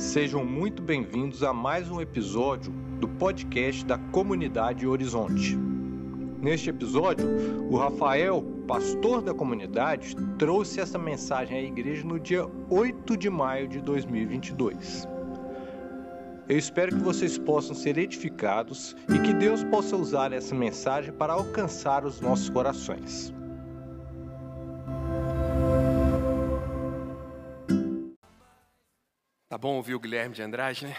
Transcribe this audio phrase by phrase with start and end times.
[0.00, 5.54] Sejam muito bem-vindos a mais um episódio do podcast da Comunidade Horizonte.
[6.40, 7.28] Neste episódio,
[7.70, 13.68] o Rafael, pastor da comunidade, trouxe essa mensagem à igreja no dia 8 de maio
[13.68, 15.06] de 2022.
[16.48, 21.34] Eu espero que vocês possam ser edificados e que Deus possa usar essa mensagem para
[21.34, 23.34] alcançar os nossos corações.
[29.50, 30.96] Tá bom ouvir o Guilherme de Andrade, né?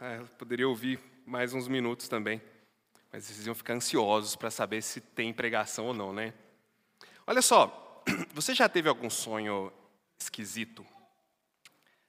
[0.00, 2.40] É, eu poderia ouvir mais uns minutos também,
[3.12, 6.32] mas vocês iam ficar ansiosos para saber se tem pregação ou não, né?
[7.26, 8.00] Olha só,
[8.32, 9.72] você já teve algum sonho
[10.16, 10.86] esquisito?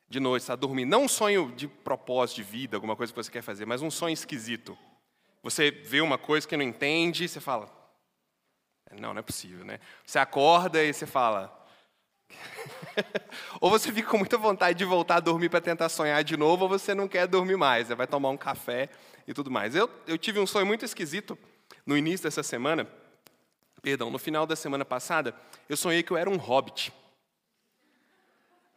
[0.07, 3.31] De noite, está dormindo, não um sonho de propósito de vida, alguma coisa que você
[3.31, 4.77] quer fazer, mas um sonho esquisito.
[5.41, 7.75] Você vê uma coisa que não entende, você fala,
[8.91, 9.79] não, não é possível, né?
[10.05, 11.64] Você acorda e você fala,
[13.59, 16.63] ou você fica com muita vontade de voltar a dormir para tentar sonhar de novo,
[16.63, 18.89] ou você não quer dormir mais, vai tomar um café
[19.27, 19.75] e tudo mais.
[19.75, 21.37] Eu, eu tive um sonho muito esquisito
[21.85, 22.87] no início dessa semana,
[23.81, 25.35] perdão, no final da semana passada,
[25.69, 26.91] eu sonhei que eu era um hobbit.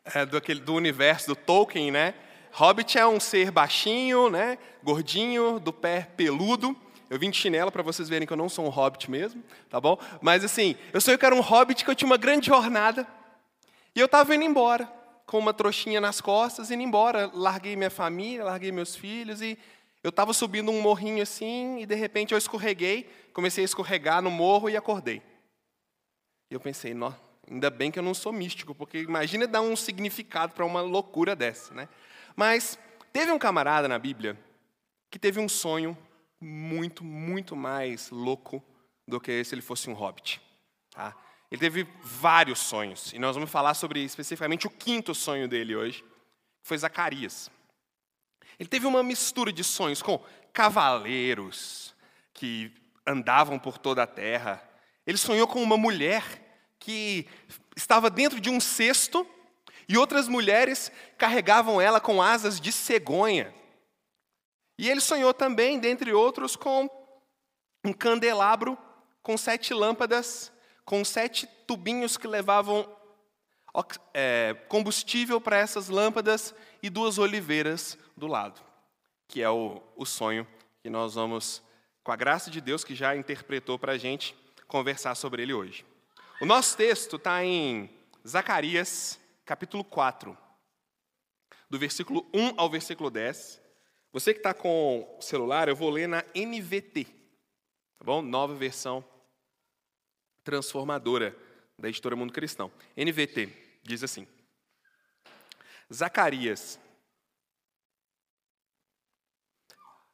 [0.04, 2.14] É, do, aquele, do universo do Tolkien, né?
[2.52, 4.58] Hobbit é um ser baixinho, né?
[4.82, 6.74] Gordinho, do pé peludo.
[7.10, 9.80] Eu vim de chinelo para vocês verem que eu não sou um hobbit mesmo, tá
[9.80, 9.98] bom?
[10.20, 13.06] Mas assim, eu sonhei que eu era um hobbit, que eu tinha uma grande jornada
[13.98, 14.86] e eu estava indo embora,
[15.26, 17.28] com uma trouxinha nas costas, indo embora.
[17.34, 19.58] Larguei minha família, larguei meus filhos e
[20.04, 24.30] eu estava subindo um morrinho assim e de repente eu escorreguei, comecei a escorregar no
[24.30, 25.20] morro e acordei.
[26.48, 26.94] E eu pensei,
[27.50, 31.34] ainda bem que eu não sou místico, porque imagina dar um significado para uma loucura
[31.34, 31.88] dessa, né?
[32.36, 32.78] Mas
[33.12, 34.38] teve um camarada na Bíblia
[35.10, 35.98] que teve um sonho
[36.40, 38.62] muito, muito mais louco
[39.08, 40.40] do que se ele fosse um hobbit.
[40.92, 41.16] Tá?
[41.50, 46.02] Ele teve vários sonhos, e nós vamos falar sobre especificamente o quinto sonho dele hoje,
[46.02, 47.50] que foi Zacarias.
[48.58, 50.22] Ele teve uma mistura de sonhos com
[50.52, 51.94] cavaleiros
[52.34, 52.72] que
[53.06, 54.62] andavam por toda a terra.
[55.06, 56.22] Ele sonhou com uma mulher
[56.78, 57.26] que
[57.76, 59.26] estava dentro de um cesto
[59.88, 63.54] e outras mulheres carregavam ela com asas de cegonha.
[64.76, 66.88] E ele sonhou também, dentre outros, com
[67.84, 68.76] um candelabro
[69.22, 70.52] com sete lâmpadas
[70.88, 72.88] com sete tubinhos que levavam
[74.14, 78.58] é, combustível para essas lâmpadas e duas oliveiras do lado,
[79.28, 80.48] que é o, o sonho
[80.82, 81.62] que nós vamos,
[82.02, 84.34] com a graça de Deus que já interpretou para a gente,
[84.66, 85.84] conversar sobre ele hoje.
[86.40, 87.90] O nosso texto está em
[88.26, 90.34] Zacarias, capítulo 4,
[91.68, 93.60] do versículo 1 ao versículo 10.
[94.10, 97.04] Você que está com o celular, eu vou ler na NVT,
[97.98, 98.22] tá bom?
[98.22, 99.04] Nova versão
[100.44, 101.36] transformadora
[101.78, 102.70] da editora Mundo Cristão.
[102.96, 103.48] NVT
[103.82, 104.26] diz assim:
[105.92, 106.78] Zacarias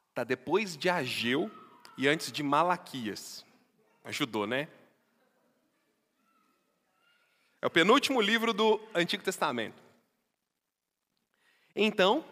[0.09, 1.51] está depois de Ageu
[1.97, 3.45] e antes de Malaquias.
[4.03, 4.69] Ajudou, né?
[7.61, 9.83] É o penúltimo livro do Antigo Testamento.
[11.75, 12.23] Então,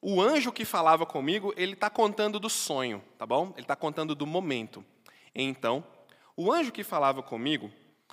[0.00, 3.52] o anjo que falava comigo, ele está contando do sonho, tá bom?
[3.52, 4.84] Ele está contando do momento.
[5.34, 5.84] Então,
[6.36, 7.70] o anjo que falava comigo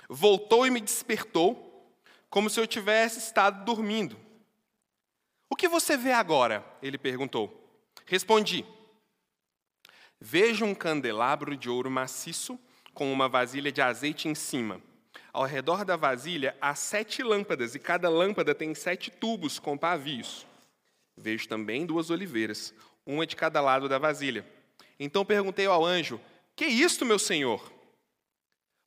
[0.08, 1.64] voltou e me despertou,
[2.30, 4.18] como se eu tivesse estado dormindo.
[5.50, 6.64] O que você vê agora?
[6.82, 7.82] Ele perguntou.
[8.06, 8.64] Respondi:
[10.20, 12.58] Vejo um candelabro de ouro maciço
[12.92, 14.80] com uma vasilha de azeite em cima.
[15.32, 20.46] Ao redor da vasilha há sete lâmpadas e cada lâmpada tem sete tubos com pavios.
[21.16, 22.74] Vejo também duas oliveiras,
[23.06, 24.46] uma de cada lado da vasilha.
[24.98, 26.20] Então perguntei ao anjo:
[26.56, 27.77] Que é isto, meu senhor?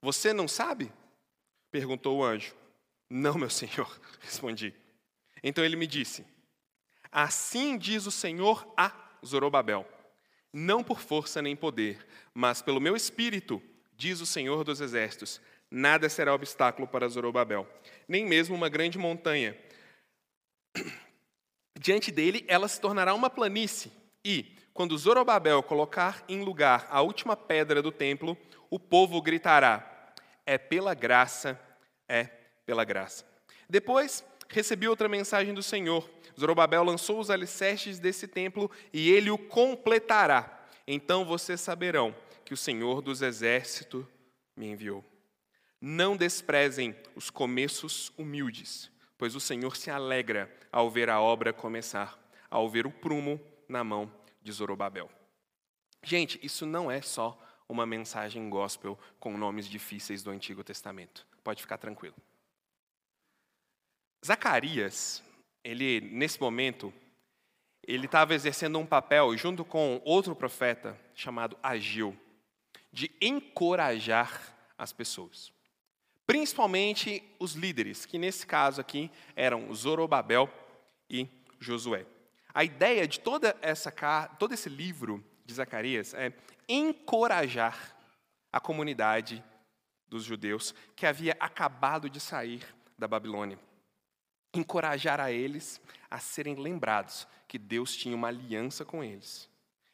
[0.02, 0.92] Você não sabe?
[1.72, 2.56] perguntou o anjo.
[3.10, 4.74] Não, meu senhor, respondi.
[5.44, 6.26] Então ele me disse:
[7.12, 8.92] Assim diz o Senhor a
[9.26, 9.88] Zorobabel:
[10.54, 13.62] Não por força nem poder, mas pelo meu espírito,
[13.94, 15.42] diz o Senhor dos exércitos.
[15.70, 17.68] Nada será obstáculo para Zorobabel,
[18.08, 19.58] nem mesmo uma grande montanha.
[21.80, 23.92] Diante dele, ela se tornará uma planície,
[24.24, 28.38] e, quando Zorobabel colocar em lugar a última pedra do templo,
[28.70, 29.91] o povo gritará:
[30.46, 31.60] é pela graça,
[32.08, 32.26] é
[32.66, 33.26] pela graça.
[33.70, 36.10] Depois, recebi outra mensagem do Senhor.
[36.40, 40.68] Zorobabel lançou os alicerces desse templo e ele o completará.
[40.88, 44.06] Então vocês saberão que o Senhor dos exércitos
[44.56, 45.06] me enviou.
[45.80, 52.20] Não desprezem os começos humildes, pois o Senhor se alegra ao ver a obra começar,
[52.50, 54.12] ao ver o prumo na mão
[54.42, 55.10] de Zorobabel.
[56.04, 57.40] Gente, isso não é só
[57.72, 61.26] uma mensagem gospel com nomes difíceis do Antigo Testamento.
[61.44, 62.16] Pode ficar tranquilo.
[64.26, 65.24] Zacarias,
[65.64, 66.94] ele nesse momento,
[67.82, 72.16] ele estava exercendo um papel junto com outro profeta chamado Agil,
[72.92, 75.52] de encorajar as pessoas.
[76.28, 80.50] Principalmente os líderes, que nesse caso aqui eram Zorobabel
[81.10, 81.28] e
[81.60, 82.06] Josué.
[82.54, 83.92] A ideia de toda essa
[84.38, 86.34] todo esse livro de Zacarias é
[86.68, 87.96] encorajar
[88.52, 89.44] a comunidade
[90.08, 92.66] dos judeus que havia acabado de sair
[92.98, 93.58] da Babilônia.
[94.54, 95.80] Encorajar a eles
[96.10, 99.50] a serem lembrados que Deus tinha uma aliança com eles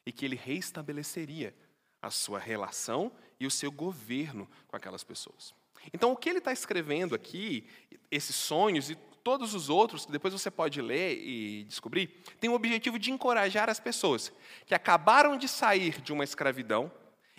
[0.05, 1.53] e que ele reestabeleceria
[2.01, 5.53] a sua relação e o seu governo com aquelas pessoas.
[5.93, 7.67] Então, o que ele está escrevendo aqui,
[8.09, 8.97] esses sonhos e
[9.27, 12.07] todos os outros, que depois você pode ler e descobrir,
[12.39, 14.31] tem o objetivo de encorajar as pessoas
[14.65, 16.89] que acabaram de sair de uma escravidão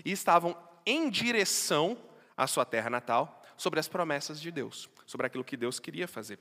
[0.04, 0.54] e estavam
[0.84, 1.96] em direção
[2.36, 6.38] à sua terra natal sobre as promessas de Deus, sobre aquilo que Deus queria fazer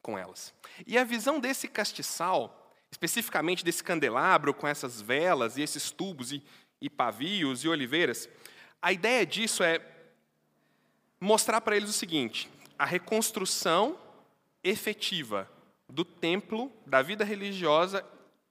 [0.00, 0.54] com elas.
[0.86, 6.40] E a visão desse castiçal, especificamente desse candelabro com essas velas e esses tubos e,
[6.80, 8.28] e pavios e oliveiras,
[8.80, 9.84] a ideia disso é
[11.18, 12.48] mostrar para eles o seguinte:
[12.78, 13.98] a reconstrução
[14.62, 15.50] efetiva
[15.88, 18.06] do templo, da vida religiosa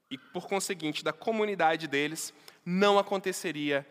[0.09, 2.33] e, por conseguinte, da comunidade deles,
[2.65, 3.87] não aconteceria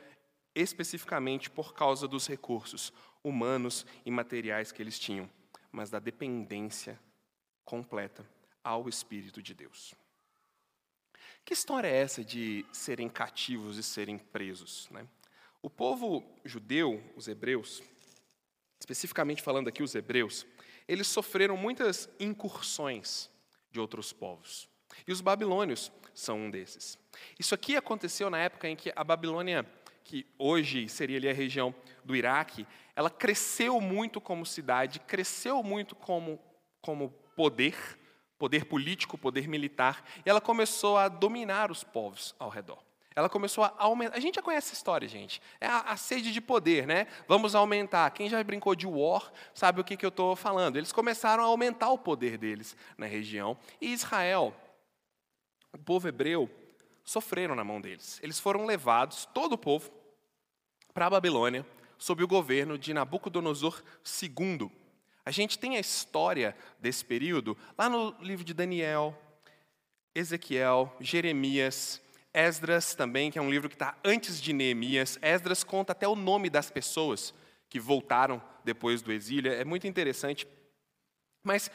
[0.55, 5.29] especificamente por causa dos recursos humanos e materiais que eles tinham,
[5.71, 6.99] mas da dependência
[7.65, 8.29] completa
[8.63, 9.95] ao Espírito de Deus.
[11.45, 14.89] Que história é essa de serem cativos e serem presos?
[14.91, 15.07] Né?
[15.63, 17.83] O povo judeu, os hebreus,
[18.79, 20.47] especificamente falando aqui os hebreus,
[20.91, 23.31] eles sofreram muitas incursões
[23.71, 24.69] de outros povos.
[25.07, 26.99] E os babilônios são um desses.
[27.39, 29.65] Isso aqui aconteceu na época em que a Babilônia,
[30.03, 31.73] que hoje seria ali a região
[32.05, 32.67] do Iraque,
[32.97, 36.41] ela cresceu muito como cidade, cresceu muito como,
[36.81, 37.77] como poder,
[38.37, 42.83] poder político, poder militar, e ela começou a dominar os povos ao redor.
[43.15, 44.17] Ela começou a aumentar.
[44.17, 45.43] A gente já conhece essa história, gente.
[45.61, 47.07] É a, a sede de poder, né?
[47.27, 48.11] Vamos aumentar.
[48.11, 50.77] Quem já brincou de war sabe o que, que eu estou falando.
[50.77, 53.59] Eles começaram a aumentar o poder deles na região.
[53.81, 54.55] E Israel,
[55.73, 56.49] o povo hebreu,
[57.05, 58.21] sofreram na mão deles.
[58.23, 59.91] Eles foram levados, todo o povo,
[60.95, 61.67] para a Babilônia,
[61.99, 63.83] sob o governo de Nabucodonosor
[64.23, 64.71] II.
[65.25, 69.17] A gente tem a história desse período lá no livro de Daniel,
[70.15, 72.01] Ezequiel, Jeremias,
[72.33, 75.19] Esdras também, que é um livro que está antes de Neemias.
[75.21, 77.35] Esdras conta até o nome das pessoas
[77.69, 79.53] que voltaram depois do exílio.
[79.53, 80.47] É muito interessante.
[81.43, 81.71] Mas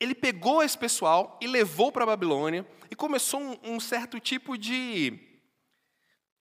[0.00, 4.56] ele pegou esse pessoal e levou para a Babilônia e começou um, um certo tipo
[4.56, 5.18] de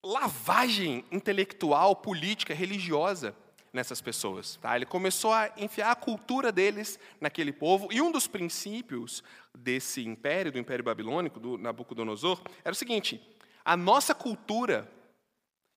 [0.04, 3.36] lavagem intelectual, política, religiosa
[3.74, 4.58] nessas pessoas.
[4.58, 4.76] Tá?
[4.76, 9.24] Ele começou a enfiar a cultura deles naquele povo, e um dos princípios
[9.56, 13.22] desse império, do Império Babilônico, do Nabucodonosor, era o seguinte:
[13.68, 14.90] a nossa cultura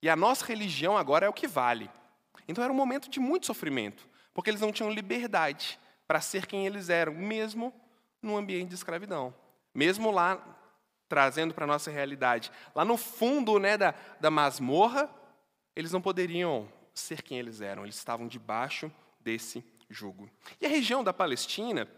[0.01, 1.91] e a nossa religião agora é o que vale.
[2.47, 5.77] Então era um momento de muito sofrimento, porque eles não tinham liberdade
[6.07, 7.75] para ser quem eles eram, mesmo
[8.23, 9.35] no ambiente de escravidão.
[9.75, 10.41] Mesmo lá,
[11.09, 15.11] trazendo para a nossa realidade, lá no fundo né, da, da masmorra,
[15.75, 20.31] eles não poderiam ser quem eles eram, eles estavam debaixo desse jugo.
[20.61, 21.89] E a região da Palestina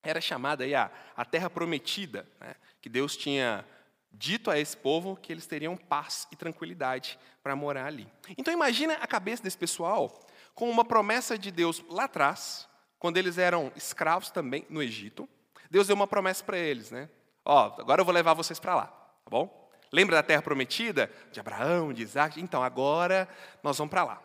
[0.00, 2.54] era chamada aí a, a Terra Prometida, né?
[2.80, 3.64] que Deus tinha
[4.12, 8.10] dito a esse povo que eles teriam paz e tranquilidade para morar ali.
[8.36, 13.38] Então imagina a cabeça desse pessoal com uma promessa de Deus lá atrás, quando eles
[13.38, 15.28] eram escravos também no Egito.
[15.70, 17.08] Deus deu uma promessa para eles, né?
[17.44, 19.70] Ó, agora eu vou levar vocês para lá, tá bom?
[19.92, 21.10] Lembra da terra prometida?
[21.32, 22.40] De Abraão, de Isaac?
[22.40, 23.28] Então, agora
[23.62, 24.22] nós vamos para lá.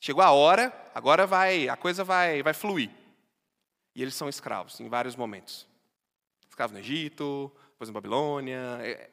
[0.00, 2.90] Chegou a hora, agora vai, a coisa vai, vai fluir.
[3.94, 5.66] E eles são escravos em vários momentos.
[6.48, 9.10] Escravos no Egito, depois em Babilônia, é,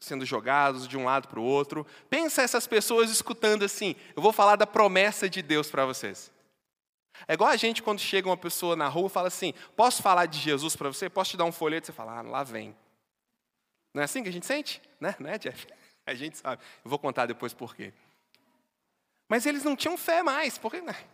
[0.00, 1.86] sendo jogados de um lado para o outro.
[2.08, 6.30] Pensa essas pessoas escutando assim, eu vou falar da promessa de Deus para vocês.
[7.26, 10.26] É igual a gente quando chega uma pessoa na rua e fala assim, posso falar
[10.26, 11.10] de Jesus para você?
[11.10, 11.86] Posso te dar um folheto?
[11.86, 12.76] Você fala, ah, lá vem.
[13.92, 14.80] Não é assim que a gente sente?
[15.00, 15.16] Né?
[15.18, 15.66] Não é, Jeff?
[16.06, 16.62] A gente sabe.
[16.82, 17.92] Eu vou contar depois por quê.
[19.28, 20.56] Mas eles não tinham fé mais.
[20.56, 20.96] Porque, né?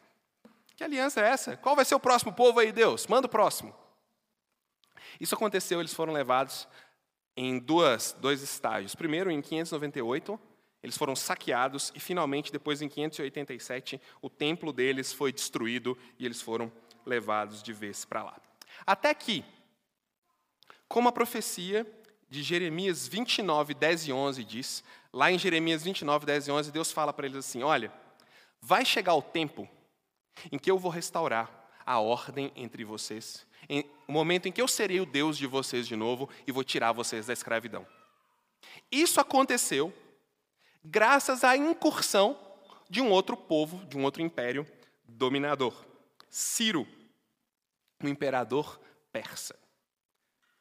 [0.76, 1.56] Que aliança é essa?
[1.56, 3.06] Qual vai ser o próximo povo aí, Deus?
[3.06, 3.74] Manda o próximo.
[5.20, 6.66] Isso aconteceu, eles foram levados
[7.36, 8.94] em duas, dois estágios.
[8.94, 10.38] Primeiro, em 598,
[10.82, 16.40] eles foram saqueados e, finalmente, depois, em 587, o templo deles foi destruído e eles
[16.40, 16.70] foram
[17.06, 18.36] levados de vez para lá.
[18.86, 19.44] Até que,
[20.88, 21.86] como a profecia
[22.28, 26.92] de Jeremias 29, 10 e 11 diz, lá em Jeremias 29, 10 e 11, Deus
[26.92, 27.92] fala para eles assim: Olha,
[28.60, 29.68] vai chegar o tempo
[30.50, 34.68] em que eu vou restaurar a ordem entre vocês, em, o momento em que eu
[34.68, 37.86] serei o Deus de vocês de novo e vou tirar vocês da escravidão.
[38.90, 39.92] Isso aconteceu
[40.84, 42.38] graças à incursão
[42.88, 44.66] de um outro povo, de um outro império
[45.06, 45.84] dominador,
[46.28, 46.86] Ciro,
[48.02, 48.80] um imperador
[49.12, 49.56] persa.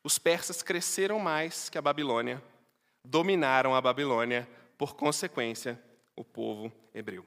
[0.04, 2.44] Os persas cresceram mais que a Babilônia,
[3.04, 5.82] dominaram a Babilônia, por consequência,
[6.16, 7.26] o povo hebreu.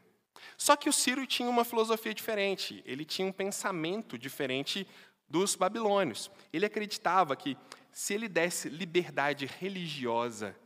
[0.56, 4.86] Só que o Ciro tinha uma filosofia diferente, ele tinha um pensamento diferente
[5.28, 6.30] dos babilônios.
[6.52, 7.56] Ele acreditava que
[7.92, 10.56] se ele desse liberdade religiosa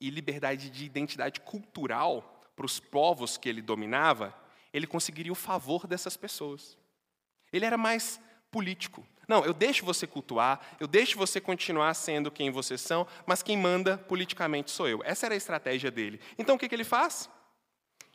[0.00, 4.36] e liberdade de identidade cultural para os povos que ele dominava,
[4.72, 6.76] ele conseguiria o favor dessas pessoas.
[7.52, 9.06] Ele era mais político.
[9.28, 13.56] Não, eu deixo você cultuar, eu deixo você continuar sendo quem vocês são, mas quem
[13.56, 15.00] manda politicamente sou eu.
[15.04, 16.20] Essa era a estratégia dele.
[16.36, 17.30] Então o que, que ele faz?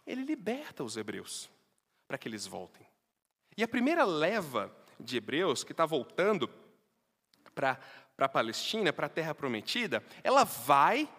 [0.05, 1.49] Ele liberta os hebreus
[2.07, 2.85] para que eles voltem.
[3.55, 6.49] E a primeira leva de hebreus que está voltando
[7.53, 7.79] para
[8.17, 11.09] a Palestina, para a Terra Prometida, ela vai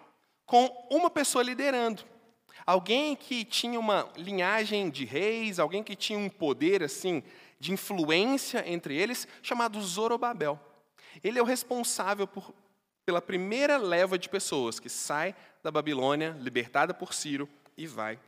[0.47, 2.05] com uma pessoa liderando.
[2.65, 7.23] Alguém que tinha uma linhagem de reis, alguém que tinha um poder assim
[7.59, 10.61] de influência entre eles, chamado Zorobabel.
[11.23, 12.55] Ele é o responsável por,
[13.05, 18.19] pela primeira leva de pessoas que sai da Babilônia, libertada por Ciro, e vai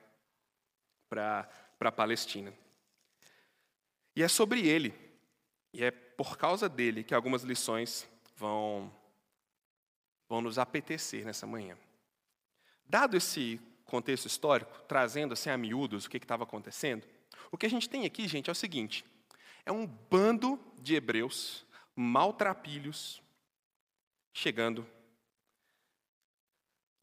[1.09, 1.49] para
[1.81, 2.53] a Palestina.
[4.17, 4.95] E é sobre ele,
[5.73, 8.93] e é por causa dele que algumas lições vão,
[10.29, 11.77] vão nos apetecer nessa manhã.
[12.85, 17.07] Dado esse contexto histórico, trazendo assim a miúdos o que estava acontecendo,
[17.51, 19.05] o que a gente tem aqui, gente, é o seguinte:
[19.65, 23.23] é um bando de hebreus maltrapilhos
[24.33, 24.87] chegando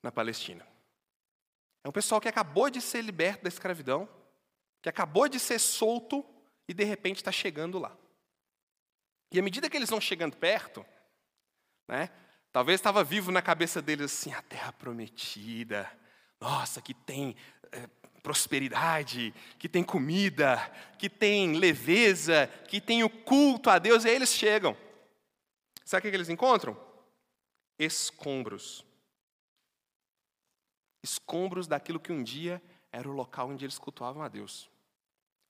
[0.02, 0.68] na Palestina.
[1.84, 4.10] É um pessoal que acabou de ser liberto da escravidão,
[4.82, 6.26] que acabou de ser solto
[6.68, 7.96] e de repente está chegando lá.
[9.32, 10.86] E à medida que eles vão chegando perto,
[11.88, 12.10] né,
[12.52, 15.92] talvez estava vivo na cabeça deles assim, a terra prometida,
[16.40, 17.36] nossa, que tem
[17.72, 17.88] é,
[18.22, 20.58] prosperidade, que tem comida,
[20.98, 24.78] que tem leveza, que tem o culto a Deus, e aí eles chegam.
[25.84, 26.78] Sabe o que eles encontram?
[27.80, 28.86] Escombros.
[31.04, 34.70] Escombros daquilo que um dia era o local onde eles cultuavam a Deus.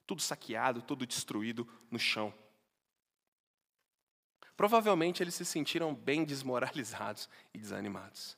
[0.05, 2.33] Tudo saqueado, tudo destruído no chão.
[4.57, 8.35] Provavelmente eles se sentiram bem desmoralizados e desanimados.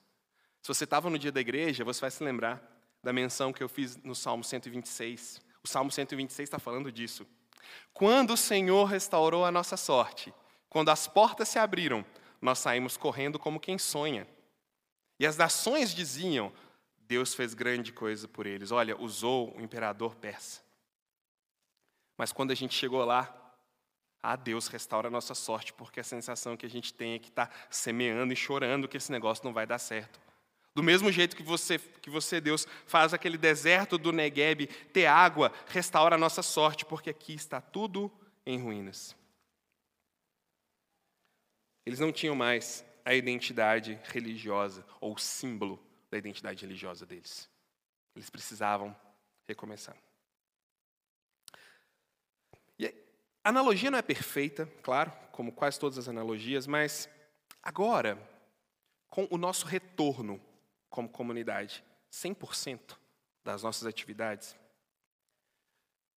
[0.61, 2.61] Se você estava no dia da igreja, você vai se lembrar
[3.01, 5.41] da menção que eu fiz no Salmo 126.
[5.63, 7.25] O Salmo 126 está falando disso.
[7.93, 10.33] Quando o Senhor restaurou a nossa sorte,
[10.69, 12.05] quando as portas se abriram,
[12.41, 14.27] nós saímos correndo como quem sonha.
[15.17, 16.51] E as nações diziam:
[16.97, 18.71] Deus fez grande coisa por eles.
[18.71, 20.61] Olha, usou o imperador persa.
[22.17, 23.38] Mas quando a gente chegou lá,
[24.21, 27.29] ah, Deus restaura a nossa sorte, porque a sensação que a gente tem é que
[27.29, 30.19] está semeando e chorando que esse negócio não vai dar certo.
[30.75, 35.51] Do mesmo jeito que você, que você, Deus, faz aquele deserto do Negueb ter água,
[35.67, 38.11] restaura a nossa sorte, porque aqui está tudo
[38.45, 39.15] em ruínas.
[41.85, 47.49] Eles não tinham mais a identidade religiosa ou o símbolo da identidade religiosa deles.
[48.15, 48.95] Eles precisavam
[49.47, 49.97] recomeçar.
[52.77, 52.93] E
[53.43, 57.09] a analogia não é perfeita, claro, como quase todas as analogias, mas
[57.63, 58.17] agora,
[59.09, 60.41] com o nosso retorno
[60.89, 62.97] como comunidade, 100%
[63.43, 64.55] das nossas atividades,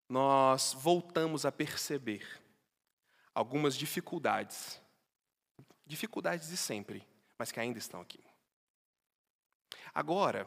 [0.08, 2.26] nós voltamos a perceber
[3.34, 4.80] algumas dificuldades,
[5.86, 7.06] dificuldades de sempre,
[7.38, 8.22] mas que ainda estão aqui.
[9.94, 10.46] Agora,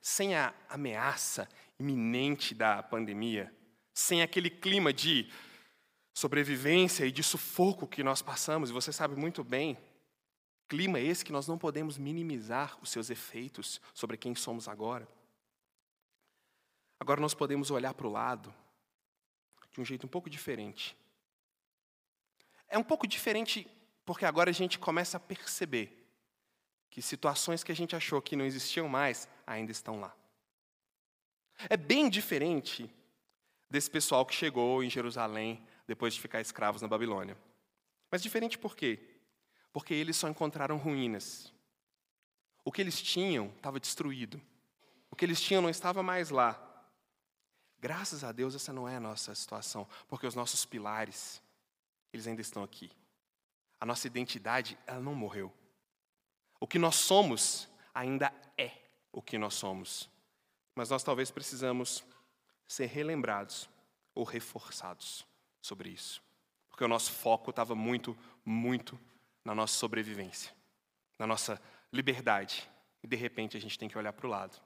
[0.00, 3.54] sem a ameaça iminente da pandemia,
[3.92, 5.30] sem aquele clima de
[6.20, 9.76] sobrevivência e de sufoco que nós passamos, e você sabe muito bem
[10.70, 15.08] Clima esse que nós não podemos minimizar os seus efeitos sobre quem somos agora.
[17.00, 18.54] Agora nós podemos olhar para o lado
[19.72, 20.96] de um jeito um pouco diferente.
[22.68, 23.66] É um pouco diferente
[24.04, 26.06] porque agora a gente começa a perceber
[26.88, 30.16] que situações que a gente achou que não existiam mais ainda estão lá.
[31.68, 32.88] É bem diferente
[33.68, 35.60] desse pessoal que chegou em Jerusalém
[35.90, 37.36] depois de ficar escravos na Babilônia.
[38.10, 38.98] Mas diferente por quê?
[39.72, 41.52] porque eles só encontraram ruínas.
[42.64, 44.40] O que eles tinham estava destruído.
[45.10, 46.66] O que eles tinham não estava mais lá.
[47.78, 51.42] Graças a Deus essa não é a nossa situação, porque os nossos pilares,
[52.12, 52.90] eles ainda estão aqui.
[53.80, 55.52] A nossa identidade, ela não morreu.
[56.58, 58.72] O que nós somos ainda é
[59.10, 60.10] o que nós somos.
[60.74, 62.04] Mas nós talvez precisamos
[62.68, 63.68] ser relembrados
[64.14, 65.26] ou reforçados
[65.60, 66.22] sobre isso.
[66.68, 68.98] porque o nosso foco estava muito, muito
[69.44, 70.50] na nossa sobrevivência,
[71.18, 71.60] na nossa
[71.92, 72.66] liberdade.
[73.02, 74.58] E de repente a gente tem que olhar para o lado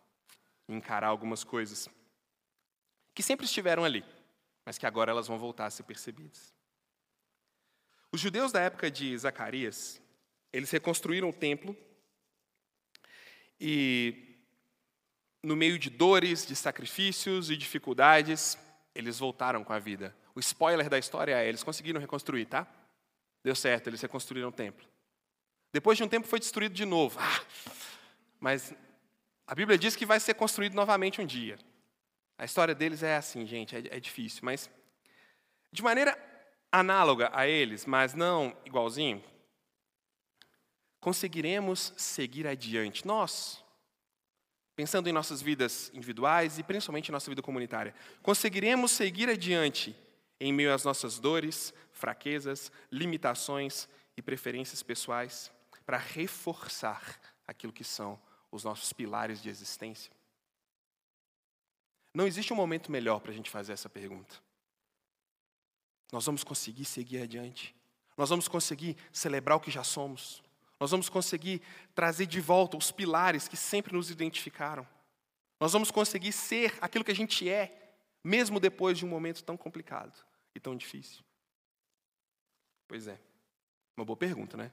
[0.68, 1.88] e encarar algumas coisas
[3.12, 4.04] que sempre estiveram ali,
[4.64, 6.54] mas que agora elas vão voltar a ser percebidas.
[8.12, 10.00] Os judeus da época de Zacarias,
[10.52, 11.76] eles reconstruíram o templo
[13.60, 14.38] e,
[15.42, 18.56] no meio de dores, de sacrifícios e dificuldades,
[18.94, 20.14] eles voltaram com a vida.
[20.34, 22.66] O spoiler da história é: eles conseguiram reconstruir, tá?
[23.42, 24.86] Deu certo, eles reconstruíram o templo.
[25.72, 27.18] Depois de um tempo foi destruído de novo.
[27.20, 27.42] Ah,
[28.38, 28.72] mas
[29.46, 31.58] a Bíblia diz que vai ser construído novamente um dia.
[32.38, 34.70] A história deles é assim, gente, é, é difícil, mas
[35.72, 36.16] de maneira
[36.70, 39.22] análoga a eles, mas não igualzinho,
[41.00, 43.06] conseguiremos seguir adiante.
[43.06, 43.63] Nós,
[44.76, 49.96] pensando em nossas vidas individuais e principalmente em nossa vida comunitária, conseguiremos seguir adiante
[50.40, 55.50] em meio às nossas dores, fraquezas, limitações e preferências pessoais
[55.86, 60.12] para reforçar aquilo que são os nossos pilares de existência?
[62.12, 64.36] Não existe um momento melhor para a gente fazer essa pergunta.
[66.12, 67.74] Nós vamos conseguir seguir adiante.
[68.16, 70.43] Nós vamos conseguir celebrar o que já somos.
[70.84, 71.62] Nós vamos conseguir
[71.94, 74.86] trazer de volta os pilares que sempre nos identificaram.
[75.58, 79.56] Nós vamos conseguir ser aquilo que a gente é, mesmo depois de um momento tão
[79.56, 80.12] complicado
[80.54, 81.24] e tão difícil.
[82.86, 83.18] Pois é,
[83.96, 84.70] uma boa pergunta, né?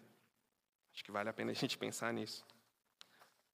[0.93, 2.45] Acho que vale a pena a gente pensar nisso.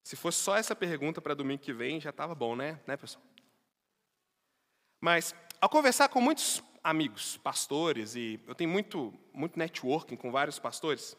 [0.03, 2.81] Se fosse só essa pergunta para domingo que vem, já estava bom, né?
[2.87, 3.23] né, pessoal?
[4.99, 10.57] Mas, ao conversar com muitos amigos, pastores, e eu tenho muito, muito networking com vários
[10.57, 11.15] pastores,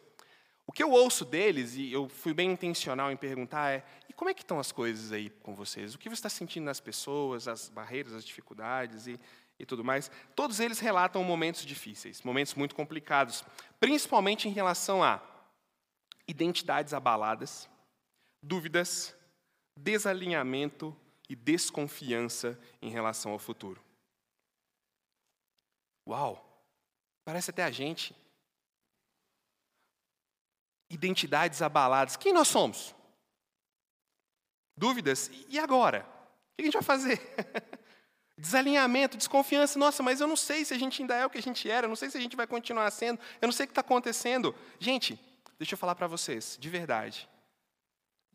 [0.69, 4.29] o que eu ouço deles, e eu fui bem intencional em perguntar, é: e como
[4.29, 5.95] é que estão as coisas aí com vocês?
[5.95, 9.19] O que você está sentindo nas pessoas, as barreiras, as dificuldades e,
[9.59, 10.11] e tudo mais?
[10.37, 13.43] Todos eles relatam momentos difíceis, momentos muito complicados,
[13.81, 15.23] principalmente em relação a
[16.29, 17.67] identidades abaladas,
[18.43, 19.17] dúvidas,
[19.75, 20.95] desalinhamento
[21.31, 23.83] e desconfiança em relação ao futuro.
[26.07, 26.45] Uau!
[27.25, 28.15] Parece até a gente.
[30.91, 32.17] Identidades abaladas.
[32.17, 32.95] Quem nós somos?
[34.77, 35.31] Dúvidas?
[35.49, 36.07] E agora?
[36.53, 37.21] O que a gente vai fazer?
[38.37, 39.79] Desalinhamento, desconfiança.
[39.79, 41.87] Nossa, mas eu não sei se a gente ainda é o que a gente era,
[41.87, 43.81] eu não sei se a gente vai continuar sendo, eu não sei o que está
[43.81, 44.55] acontecendo.
[44.79, 45.21] Gente,
[45.59, 47.29] deixa eu falar para vocês, de verdade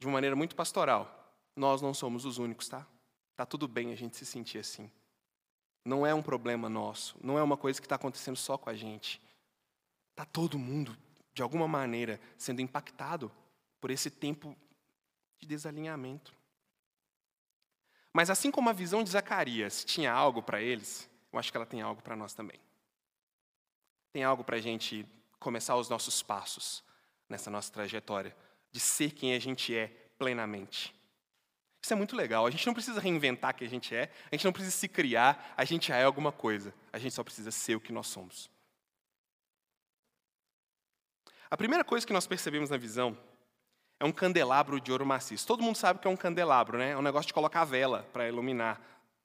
[0.04, 2.86] de uma maneira muito pastoral, nós não somos os únicos, tá?
[3.38, 4.92] Tá tudo bem a gente se sentir assim.
[5.86, 8.76] Não é um problema nosso, não é uma coisa que está acontecendo só com a
[8.76, 9.22] gente.
[10.14, 10.96] Tá todo mundo,
[11.34, 13.32] de alguma maneira, sendo impactado
[13.82, 14.56] por esse tempo
[15.40, 16.34] de desalinhamento.
[18.14, 21.66] Mas assim como a visão de Zacarias tinha algo para eles, eu acho que ela
[21.66, 22.60] tem algo para nós também.
[24.12, 25.06] Tem algo para a gente
[25.40, 26.84] começar os nossos passos
[27.28, 28.36] nessa nossa trajetória
[28.72, 30.96] de ser quem a gente é plenamente.
[31.82, 32.46] Isso é muito legal.
[32.46, 35.54] A gente não precisa reinventar quem a gente é, a gente não precisa se criar,
[35.58, 36.74] a gente já é alguma coisa.
[36.94, 38.50] A gente só precisa ser o que nós somos.
[41.50, 43.18] A primeira coisa que nós percebemos na visão
[44.00, 45.48] é um candelabro de ouro maciço.
[45.48, 46.92] Todo mundo sabe que é um candelabro, né?
[46.92, 48.82] É um negócio de colocar vela para iluminar.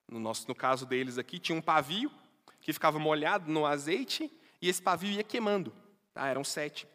[0.08, 2.10] No, nosso, no caso deles aqui, tinha um pavio
[2.60, 5.72] que ficava molhado no azeite e esse pavio ia queimando.
[6.14, 6.26] Tá?
[6.26, 6.86] Eram sete.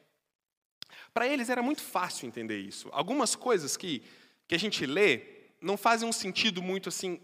[1.14, 2.90] Para eles era muito fácil entender isso.
[2.92, 4.02] Algumas coisas que,
[4.48, 5.22] que a gente lê
[5.62, 7.20] não fazem um sentido muito assim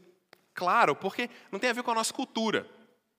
[0.53, 2.69] claro, porque não tem a ver com a nossa cultura,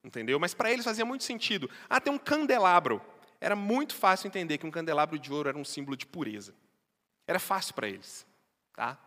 [0.05, 0.39] entendeu?
[0.39, 1.71] Mas para eles fazia muito sentido.
[1.89, 3.01] Ah, tem um candelabro.
[3.41, 6.55] Era muito fácil entender que um candelabro de ouro era um símbolo de pureza.
[7.27, 8.27] Era fácil para eles,
[8.75, 8.99] tá?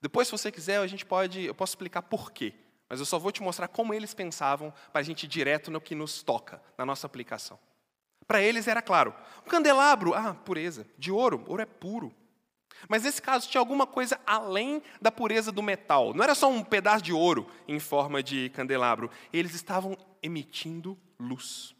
[0.00, 2.54] Depois, se você quiser, a gente pode, eu posso explicar por quê.
[2.88, 5.80] Mas eu só vou te mostrar como eles pensavam para a gente ir direto no
[5.80, 7.58] que nos toca, na nossa aplicação.
[8.26, 9.14] Para eles era claro.
[9.46, 10.86] Um candelabro, ah, pureza.
[10.98, 12.14] De ouro, ouro é puro.
[12.88, 16.14] Mas nesse caso tinha alguma coisa além da pureza do metal.
[16.14, 19.10] Não era só um pedaço de ouro em forma de candelabro.
[19.32, 21.74] Eles estavam emitindo luz.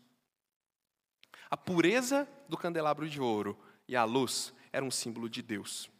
[1.51, 5.91] A pureza do candelabro de ouro e a luz era um símbolo de Deus.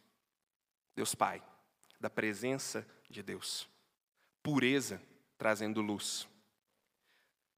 [0.95, 1.41] Deus Pai,
[1.99, 3.67] da presença de Deus.
[4.43, 5.01] Pureza
[5.37, 6.27] trazendo luz.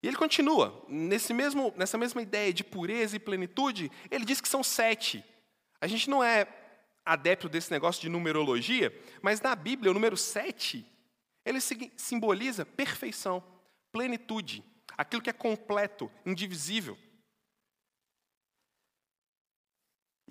[0.04, 4.48] E ele continua, nesse mesmo, nessa mesma ideia de pureza e plenitude, ele diz que
[4.48, 5.24] são sete.
[5.80, 6.48] A gente não é
[7.06, 10.86] adepto desse negócio de numerologia, mas na Bíblia, o número sete,
[11.46, 11.60] ele
[11.98, 13.44] simboliza perfeição,
[13.92, 14.64] plenitude,
[14.98, 16.98] aquilo que é completo, indivisível.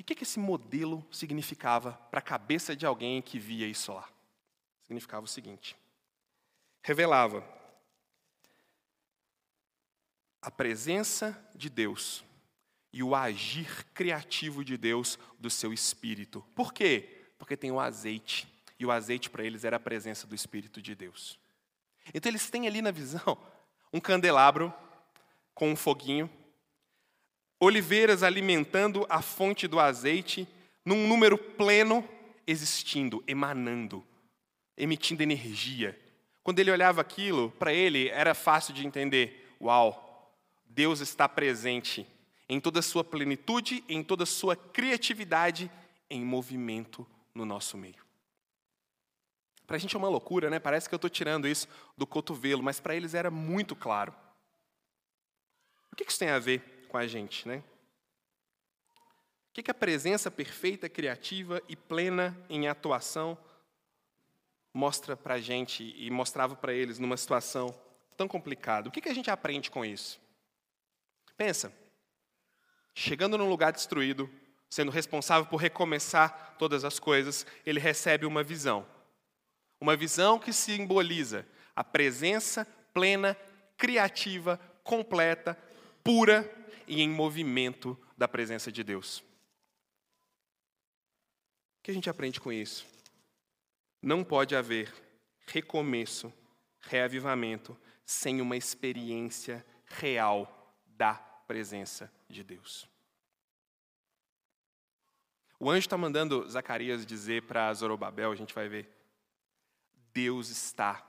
[0.00, 4.08] E o que esse modelo significava para a cabeça de alguém que via isso lá?
[4.82, 5.76] Significava o seguinte:
[6.80, 7.46] revelava
[10.40, 12.24] a presença de Deus
[12.90, 16.42] e o agir criativo de Deus do seu espírito.
[16.54, 17.26] Por quê?
[17.38, 20.94] Porque tem o azeite, e o azeite para eles era a presença do espírito de
[20.94, 21.38] Deus.
[22.14, 23.36] Então eles têm ali na visão
[23.92, 24.72] um candelabro
[25.54, 26.30] com um foguinho,
[27.60, 30.48] oliveiras alimentando a fonte do azeite
[30.84, 32.08] num número pleno
[32.46, 34.04] existindo, emanando,
[34.76, 35.98] emitindo energia.
[36.42, 42.06] Quando ele olhava aquilo, para ele era fácil de entender: uau, Deus está presente
[42.48, 45.70] em toda a sua plenitude, em toda a sua criatividade,
[46.08, 48.02] em movimento no nosso meio.
[49.66, 50.58] Para a gente é uma loucura, né?
[50.58, 54.12] Parece que eu estou tirando isso do cotovelo, mas para eles era muito claro.
[55.92, 57.62] O que isso tem a ver com a gente, né?
[59.50, 63.38] O que a presença perfeita, criativa e plena em atuação
[64.72, 67.74] mostra para a gente e mostrava para eles numa situação
[68.16, 68.88] tão complicada?
[68.88, 70.20] O que a gente aprende com isso?
[71.36, 71.72] Pensa,
[72.94, 74.30] chegando num lugar destruído,
[74.68, 78.86] sendo responsável por recomeçar todas as coisas, ele recebe uma visão.
[79.80, 83.36] Uma visão que simboliza a presença plena,
[83.76, 85.58] criativa, completa,
[86.04, 86.59] pura
[86.90, 89.20] e em movimento da presença de Deus.
[91.78, 92.84] O que a gente aprende com isso?
[94.02, 94.92] Não pode haver
[95.46, 96.32] recomeço,
[96.80, 102.88] reavivamento, sem uma experiência real da presença de Deus.
[105.60, 108.90] O anjo está mandando Zacarias dizer para Zorobabel, a gente vai ver,
[110.12, 111.06] Deus está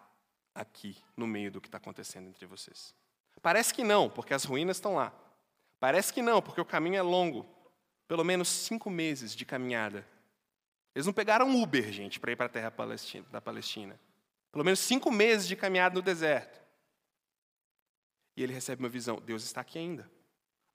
[0.53, 2.93] aqui no meio do que está acontecendo entre vocês.
[3.41, 5.11] Parece que não, porque as ruínas estão lá.
[5.81, 7.43] Parece que não, porque o caminho é longo.
[8.07, 10.07] Pelo menos cinco meses de caminhada.
[10.93, 13.99] Eles não pegaram Uber, gente, para ir para a terra palestina, da Palestina.
[14.51, 16.61] Pelo menos cinco meses de caminhada no deserto.
[18.37, 20.09] E ele recebe uma visão: Deus está aqui ainda.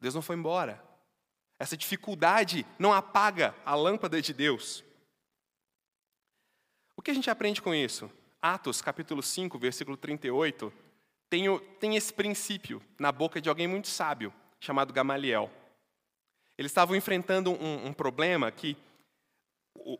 [0.01, 0.83] Deus não foi embora.
[1.57, 4.83] Essa dificuldade não apaga a lâmpada de Deus.
[6.97, 8.11] O que a gente aprende com isso?
[8.43, 10.73] Atos, capítulo 5, versículo 38,
[11.31, 11.45] tem,
[11.79, 15.51] tem esse princípio na boca de alguém muito sábio, chamado Gamaliel.
[16.59, 18.77] Eles estavam enfrentando um, um problema que
[19.75, 19.99] o,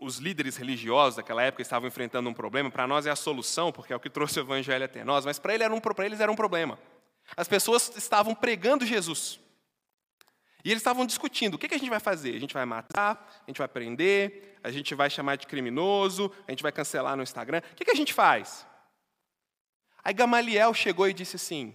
[0.00, 2.70] os líderes religiosos daquela época estavam enfrentando um problema.
[2.70, 5.38] Para nós é a solução, porque é o que trouxe o evangelho até nós, mas
[5.38, 6.78] para ele um, eles era um problema.
[7.36, 9.38] As pessoas estavam pregando Jesus.
[10.64, 12.34] E eles estavam discutindo: o que a gente vai fazer?
[12.34, 16.50] A gente vai matar, a gente vai prender, a gente vai chamar de criminoso, a
[16.50, 17.62] gente vai cancelar no Instagram.
[17.72, 18.66] O que a gente faz?
[20.02, 21.74] Aí Gamaliel chegou e disse assim: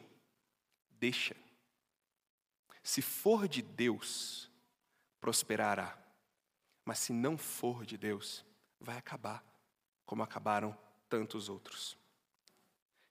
[0.92, 1.36] deixa.
[2.86, 4.48] Se for de Deus,
[5.20, 5.98] prosperará.
[6.86, 8.46] Mas se não for de Deus,
[8.80, 9.44] vai acabar,
[10.06, 10.78] como acabaram
[11.10, 11.98] tantos outros.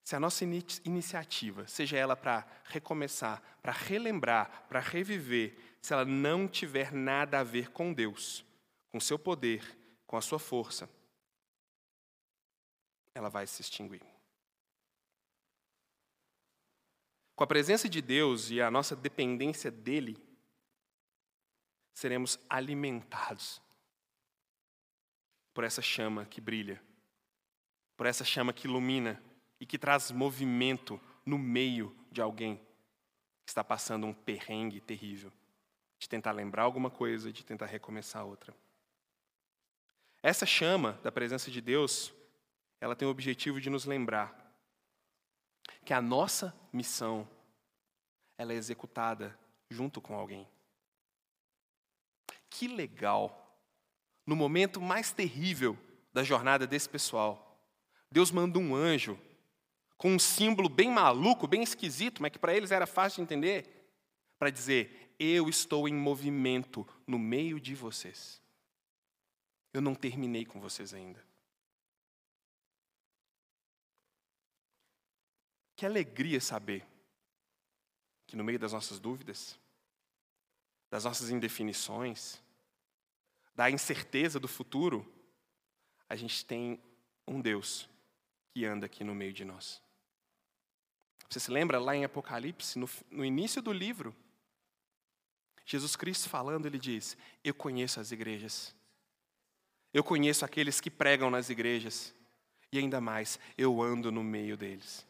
[0.04, 6.46] Se a nossa iniciativa, seja ela para recomeçar, para relembrar, para reviver, se ela não
[6.46, 8.44] tiver nada a ver com Deus,
[8.92, 10.88] com seu poder, com a sua força,
[13.12, 14.13] ela vai se extinguir.
[17.34, 20.16] Com a presença de Deus e a nossa dependência dele,
[21.92, 23.60] seremos alimentados
[25.52, 26.80] por essa chama que brilha,
[27.96, 29.22] por essa chama que ilumina
[29.58, 32.56] e que traz movimento no meio de alguém
[33.44, 35.32] que está passando um perrengue terrível,
[35.98, 38.54] de tentar lembrar alguma coisa, de tentar recomeçar outra.
[40.22, 42.12] Essa chama da presença de Deus,
[42.80, 44.43] ela tem o objetivo de nos lembrar
[45.84, 47.28] que a nossa missão
[48.36, 49.38] ela é executada
[49.70, 50.48] junto com alguém.
[52.50, 53.40] Que legal!
[54.26, 55.76] No momento mais terrível
[56.12, 57.58] da jornada desse pessoal,
[58.10, 59.18] Deus manda um anjo
[59.96, 63.90] com um símbolo bem maluco, bem esquisito, mas que para eles era fácil de entender,
[64.38, 68.40] para dizer: Eu estou em movimento no meio de vocês.
[69.72, 71.22] Eu não terminei com vocês ainda.
[75.84, 76.82] Que alegria saber
[78.26, 79.60] que no meio das nossas dúvidas,
[80.88, 82.42] das nossas indefinições,
[83.54, 85.06] da incerteza do futuro,
[86.08, 86.82] a gente tem
[87.28, 87.86] um Deus
[88.54, 89.82] que anda aqui no meio de nós.
[91.28, 94.16] Você se lembra lá em Apocalipse, no, no início do livro,
[95.66, 98.74] Jesus Cristo falando, ele diz: Eu conheço as igrejas,
[99.92, 102.14] eu conheço aqueles que pregam nas igrejas,
[102.72, 105.06] e ainda mais, eu ando no meio deles.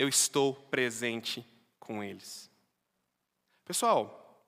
[0.00, 1.46] Eu estou presente
[1.78, 2.50] com eles.
[3.66, 4.42] Pessoal,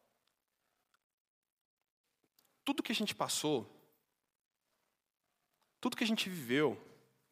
[2.65, 3.71] tudo que a gente passou,
[5.79, 6.83] tudo que a gente viveu,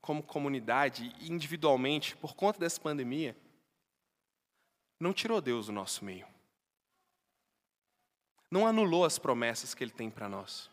[0.03, 3.35] como comunidade e individualmente por conta dessa pandemia,
[5.01, 6.29] não tirou Deus do nosso meio.
[8.51, 10.71] Não anulou as promessas que Ele tem para nós.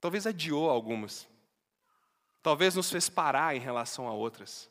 [0.00, 1.28] Talvez adiou algumas.
[2.40, 4.70] Talvez nos fez parar em relação a outras.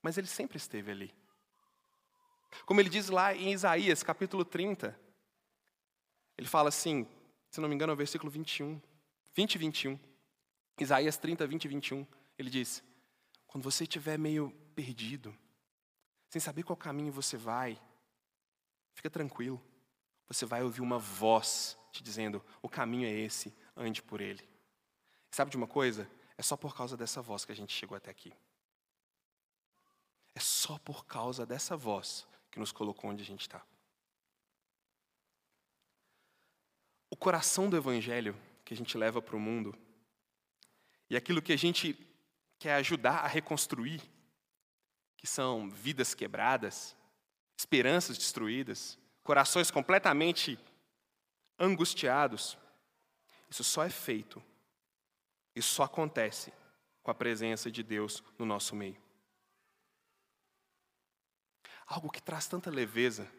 [0.00, 1.15] Mas Ele sempre esteve ali.
[2.64, 4.98] Como ele diz lá em Isaías, capítulo 30,
[6.38, 7.06] ele fala assim,
[7.50, 8.80] se não me engano é o versículo 21,
[9.34, 9.98] 20 e 21.
[10.78, 12.06] Isaías 30, 20 e 21.
[12.38, 12.82] Ele diz:
[13.46, 15.36] Quando você estiver meio perdido,
[16.28, 17.80] sem saber qual caminho você vai,
[18.94, 19.62] fica tranquilo.
[20.28, 24.46] Você vai ouvir uma voz te dizendo: O caminho é esse, ande por ele.
[25.30, 26.10] Sabe de uma coisa?
[26.36, 28.32] É só por causa dessa voz que a gente chegou até aqui.
[30.34, 33.62] É só por causa dessa voz que nos colocou onde a gente está.
[37.10, 39.76] O coração do Evangelho que a gente leva para o mundo
[41.10, 41.94] e aquilo que a gente
[42.58, 44.00] quer ajudar a reconstruir,
[45.18, 46.96] que são vidas quebradas,
[47.58, 50.58] esperanças destruídas, corações completamente
[51.58, 52.56] angustiados,
[53.50, 54.42] isso só é feito,
[55.54, 56.54] isso só acontece
[57.02, 59.05] com a presença de Deus no nosso meio.
[61.86, 63.30] Algo que traz tanta leveza,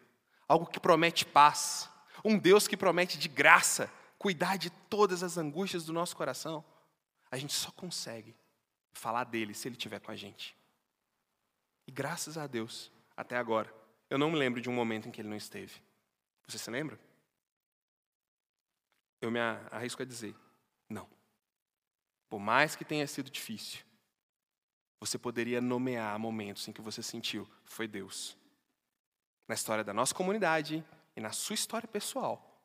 [0.46, 1.88] algo que promete paz,
[2.24, 6.64] um Deus que promete de graça cuidar de todas as angústias do nosso coração.
[7.30, 8.34] A gente só consegue
[8.92, 10.56] falar dele se ele estiver com a gente.
[11.86, 13.72] E graças a Deus, até agora,
[14.10, 15.80] eu não me lembro de um momento em que ele não esteve.
[16.46, 16.98] Você se lembra?
[19.20, 20.34] Eu me arrisco a dizer,
[20.88, 21.08] não.
[22.28, 23.80] Por mais que tenha sido difícil,
[25.00, 28.36] você poderia nomear momentos em que você sentiu, foi Deus.
[29.48, 30.84] Na história da nossa comunidade
[31.16, 32.62] e na sua história pessoal.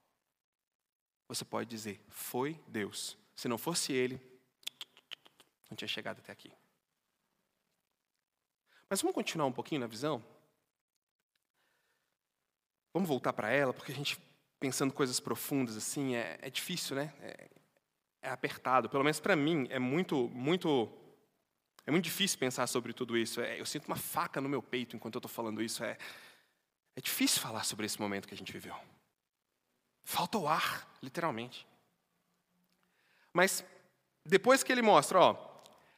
[1.27, 3.17] Você pode dizer, foi Deus.
[3.35, 4.21] Se não fosse Ele,
[5.69, 6.51] não tinha chegado até aqui.
[8.87, 10.23] Mas vamos continuar um pouquinho na visão?
[12.93, 14.19] Vamos voltar para ela, porque a gente,
[14.59, 17.11] pensando coisas profundas assim, é, é difícil, né?
[17.21, 17.49] É,
[18.21, 18.87] é apertado.
[18.87, 20.91] Pelo menos para mim, é muito, muito,
[21.87, 23.41] é muito difícil pensar sobre tudo isso.
[23.41, 25.83] É, eu sinto uma faca no meu peito enquanto eu estou falando isso.
[25.83, 25.97] É,
[26.95, 28.75] é difícil falar sobre esse momento que a gente viveu.
[30.03, 31.65] Falta o ar, literalmente.
[33.32, 33.63] Mas
[34.25, 35.53] depois que ele mostra, ó,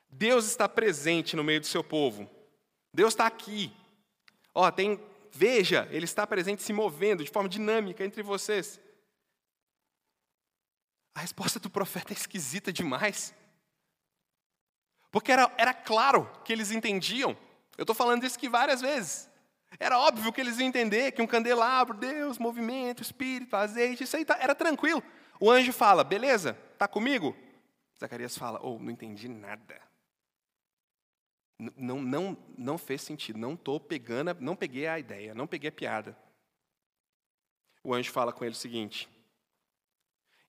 [0.10, 2.30] Deus está presente no meio do seu povo.
[2.94, 3.76] Deus está aqui.
[4.54, 8.80] Ó, tem, veja, Ele está presente se movendo de forma dinâmica entre vocês.
[11.14, 13.36] A resposta do profeta é esquisita demais.
[15.12, 17.38] Porque era, era claro que eles entendiam.
[17.78, 19.30] Eu estou falando isso aqui várias vezes.
[19.80, 24.24] Era óbvio que eles iam entender que um candelabro, Deus, movimento, espírito, azeite, isso aí
[24.24, 25.04] tá, era tranquilo.
[25.40, 27.36] O anjo fala, beleza, está comigo?
[28.00, 29.82] Zacarias fala, oh, não entendi nada.
[31.58, 35.74] Não, não, não fez sentido, não tô pegando, não peguei a ideia, não peguei a
[35.74, 36.18] piada.
[37.84, 39.08] O anjo fala com ele o seguinte: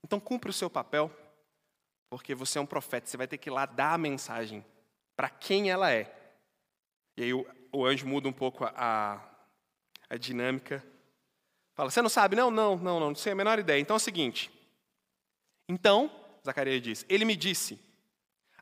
[0.03, 1.11] então cumpre o seu papel,
[2.11, 4.65] porque você é um profeta, você vai ter que ir lá dar a mensagem
[5.15, 6.13] para quem ela é.
[7.17, 9.21] E aí o, o anjo muda um pouco a,
[10.09, 10.85] a, dinâmica.
[11.75, 12.35] Fala, você não sabe?
[12.35, 13.81] Não, não, não, não, não sei a menor ideia.
[13.81, 14.51] Então é o seguinte.
[15.69, 16.11] Então,
[16.45, 17.79] Zacarias diz, ele me disse,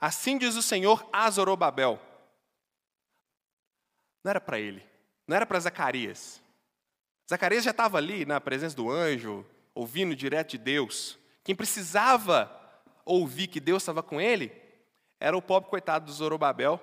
[0.00, 2.00] assim diz o Senhor a Zorobabel,
[4.24, 4.84] não era para ele,
[5.26, 6.42] não era para Zacarias.
[7.28, 11.18] Zacarias já estava ali na presença do anjo, ouvindo direto de Deus.
[11.42, 12.50] Quem precisava
[13.04, 14.50] ouvir que Deus estava com ele
[15.20, 16.80] era o pobre coitado do Zorobabel,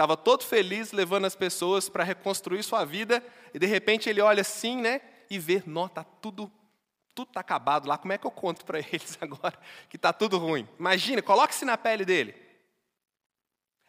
[0.00, 4.40] estava todo feliz levando as pessoas para reconstruir sua vida, e de repente ele olha
[4.40, 6.50] assim, né, e vê, não, tá tudo
[7.14, 9.60] tudo está acabado lá, como é que eu conto para eles agora
[9.90, 10.66] que está tudo ruim?
[10.78, 12.34] Imagina, coloque-se na pele dele.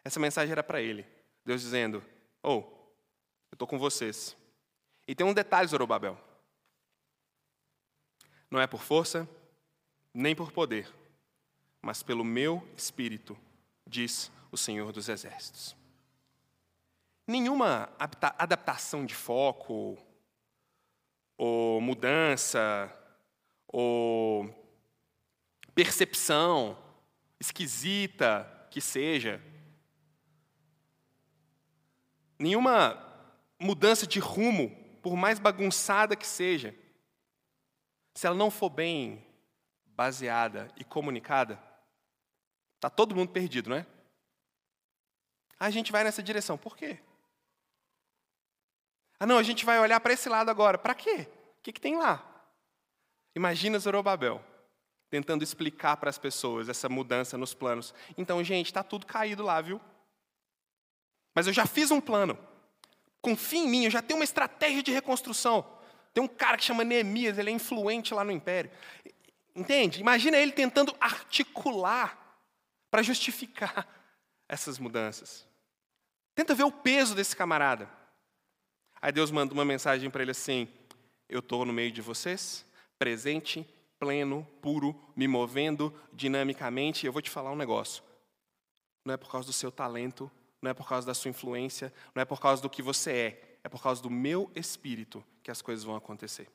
[0.04, 1.06] Essa mensagem era para ele.
[1.46, 2.04] Deus dizendo:
[2.44, 2.64] Oh,
[3.52, 4.36] eu estou com vocês.
[5.08, 6.18] E tem um detalhe, Zorobabel.
[8.50, 9.30] Não é por força,
[10.14, 10.92] nem por poder,
[11.82, 13.38] mas pelo meu espírito,
[13.88, 15.80] diz o Senhor dos Exércitos.
[17.28, 19.98] Nenhuma adaptação de foco,
[21.38, 22.92] ou mudança,
[23.68, 24.54] ou
[25.74, 26.78] percepção
[27.40, 29.42] esquisita que seja,
[32.38, 33.02] nenhuma
[33.60, 34.70] mudança de rumo,
[35.02, 36.76] por mais bagunçada que seja,
[38.14, 39.26] se ela não for bem
[39.86, 41.62] baseada e comunicada,
[42.76, 43.86] está todo mundo perdido, não é?
[45.60, 47.00] A gente vai nessa direção, por quê?
[49.22, 51.28] Ah, não, a gente vai olhar para esse lado agora, para quê?
[51.60, 52.26] O que, que tem lá?
[53.36, 54.44] Imagina Zorobabel
[55.12, 57.94] tentando explicar para as pessoas essa mudança nos planos.
[58.18, 59.80] Então, gente, está tudo caído lá, viu?
[61.36, 62.36] Mas eu já fiz um plano.
[63.22, 65.72] confia em mim, eu já tenho uma estratégia de reconstrução.
[66.16, 68.72] Tem um cara que chama Neemias, ele é influente lá no império.
[69.56, 70.02] Entende?
[70.02, 72.18] Imagina ele tentando articular
[72.90, 73.88] para justificar
[74.50, 75.48] essas mudanças.
[76.34, 78.01] Tenta ver o peso desse camarada.
[79.02, 80.68] Aí Deus manda uma mensagem para ele assim:
[81.28, 82.66] Eu estou no meio de vocês,
[83.00, 83.68] presente,
[84.00, 87.06] pleno, puro, me movendo dinamicamente.
[87.06, 88.04] E eu vou te falar um negócio.
[89.06, 90.30] Não é por causa do seu talento,
[90.62, 93.58] não é por causa da sua influência, não é por causa do que você é,
[93.64, 96.48] é por causa do meu espírito que as coisas vão acontecer.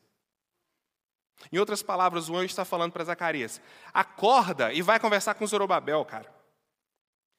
[1.52, 3.60] Em outras palavras, o anjo está falando para Zacarias:
[3.92, 6.35] acorda e vai conversar com Zorobabel, cara.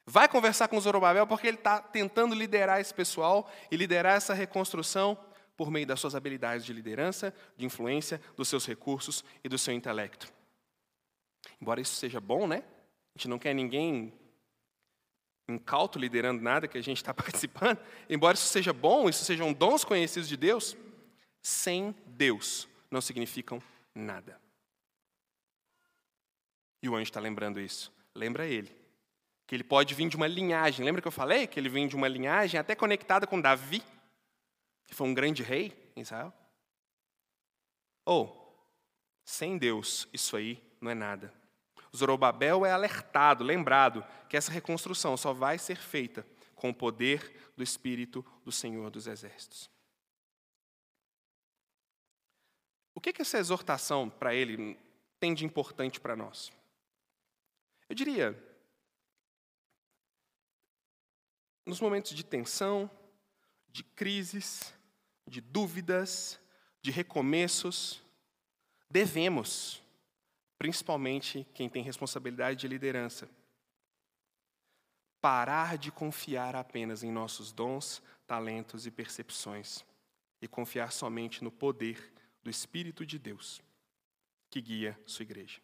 [0.10, 5.18] Vai conversar com Zorobabel porque ele está tentando liderar esse pessoal e liderar essa reconstrução
[5.58, 9.74] por meio das suas habilidades de liderança, de influência, dos seus recursos e do seu
[9.74, 10.32] intelecto.
[11.60, 12.64] Embora isso seja bom, né?
[13.14, 14.14] A gente não quer ninguém
[15.46, 17.78] incauto liderando nada que a gente está participando.
[18.10, 20.78] Embora isso seja bom, isso sejam dons conhecidos de Deus,
[21.42, 23.62] sem Deus não significam
[23.94, 24.40] nada.
[26.82, 27.92] E o anjo está lembrando isso.
[28.16, 28.87] Lembra ele
[29.48, 30.86] que ele pode vir de uma linhagem.
[30.86, 33.82] Lembra que eu falei que ele vem de uma linhagem até conectada com Davi,
[34.86, 36.34] que foi um grande rei em Israel?
[38.06, 38.48] Ou, oh,
[39.24, 41.34] sem Deus, isso aí não é nada.
[41.96, 47.64] Zorobabel é alertado, lembrado, que essa reconstrução só vai ser feita com o poder do
[47.64, 49.70] Espírito do Senhor dos Exércitos.
[52.94, 54.78] O que, que essa exortação para ele
[55.20, 56.52] tem de importante para nós?
[57.88, 58.38] Eu diria,
[61.68, 62.90] nos momentos de tensão,
[63.68, 64.74] de crises,
[65.28, 66.40] de dúvidas,
[66.82, 68.02] de recomeços,
[68.90, 69.84] devemos,
[70.58, 73.30] principalmente quem tem responsabilidade de liderança,
[75.20, 79.84] parar de confiar apenas em nossos dons, talentos e percepções
[80.42, 83.62] e confiar somente no poder do Espírito de Deus
[84.50, 85.60] que guia sua igreja.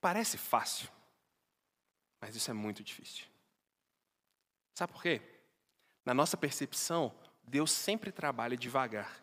[0.00, 0.88] Parece fácil,
[2.20, 3.24] mas isso é muito difícil.
[4.74, 5.20] Sabe por quê?
[6.04, 9.22] Na nossa percepção, Deus sempre trabalha devagar.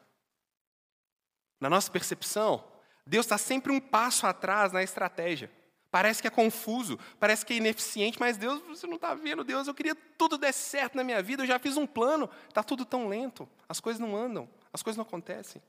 [1.60, 2.66] Na nossa percepção,
[3.06, 5.52] Deus está sempre um passo atrás na estratégia.
[5.90, 9.68] Parece que é confuso, parece que é ineficiente, mas Deus, você não está vendo, Deus,
[9.68, 12.86] eu queria tudo der certo na minha vida, eu já fiz um plano, está tudo
[12.86, 15.62] tão lento, as coisas não andam, as coisas não acontecem.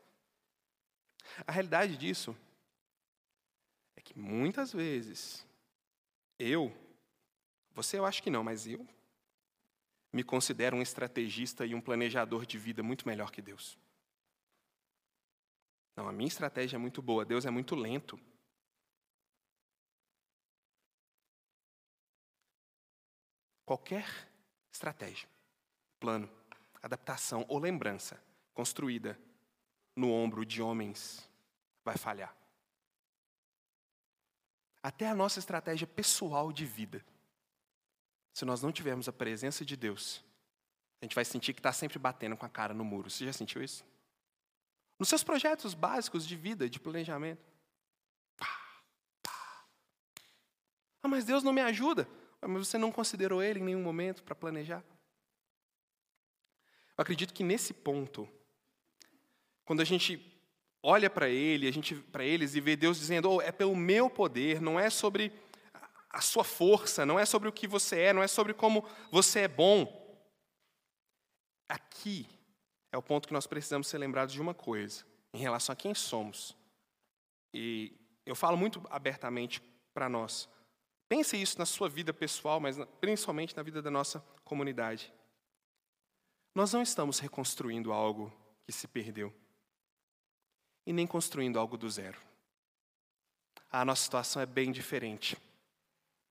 [1.46, 2.36] A realidade disso
[3.96, 5.46] é que muitas vezes
[6.38, 6.74] eu
[7.78, 8.84] você eu acho que não, mas eu
[10.12, 13.78] me considero um estrategista e um planejador de vida muito melhor que Deus.
[15.94, 18.18] Não, a minha estratégia é muito boa, Deus é muito lento.
[23.64, 24.28] Qualquer
[24.72, 25.28] estratégia,
[26.00, 26.28] plano,
[26.82, 28.20] adaptação ou lembrança
[28.54, 29.16] construída
[29.94, 31.30] no ombro de homens
[31.84, 32.36] vai falhar.
[34.82, 37.04] Até a nossa estratégia pessoal de vida
[38.38, 40.22] se nós não tivermos a presença de Deus,
[41.02, 43.10] a gente vai sentir que está sempre batendo com a cara no muro.
[43.10, 43.84] Você já sentiu isso?
[44.96, 47.44] Nos seus projetos básicos de vida, de planejamento.
[51.02, 52.08] Ah, mas Deus não me ajuda.
[52.40, 54.84] Ah, mas você não considerou Ele em nenhum momento para planejar?
[56.96, 58.28] Eu acredito que nesse ponto,
[59.64, 60.40] quando a gente
[60.80, 64.08] olha para Ele, a gente para eles e vê Deus dizendo, oh, é pelo meu
[64.08, 65.32] poder, não é sobre
[66.10, 69.40] a sua força, não é sobre o que você é, não é sobre como você
[69.40, 70.06] é bom.
[71.68, 72.26] Aqui
[72.90, 75.94] é o ponto que nós precisamos ser lembrados de uma coisa, em relação a quem
[75.94, 76.56] somos.
[77.52, 77.94] E
[78.24, 79.60] eu falo muito abertamente
[79.92, 80.48] para nós.
[81.08, 85.12] Pense isso na sua vida pessoal, mas principalmente na vida da nossa comunidade.
[86.54, 88.32] Nós não estamos reconstruindo algo
[88.66, 89.32] que se perdeu
[90.86, 92.18] e nem construindo algo do zero.
[93.70, 95.36] A nossa situação é bem diferente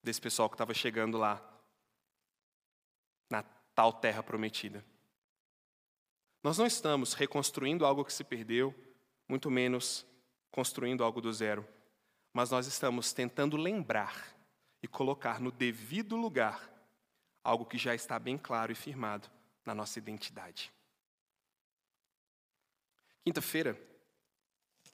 [0.08, 1.46] desse pessoal que estava chegando lá,
[3.30, 3.44] na
[3.76, 4.84] tal terra prometida.
[6.42, 8.74] Nós não estamos reconstruindo algo que se perdeu,
[9.28, 10.06] muito menos
[10.50, 11.68] construindo algo do zero,
[12.32, 14.34] mas nós estamos tentando lembrar
[14.82, 16.72] e colocar no devido lugar
[17.44, 19.30] algo que já está bem claro e firmado
[19.66, 20.72] na nossa identidade.
[23.26, 23.78] Quinta-feira,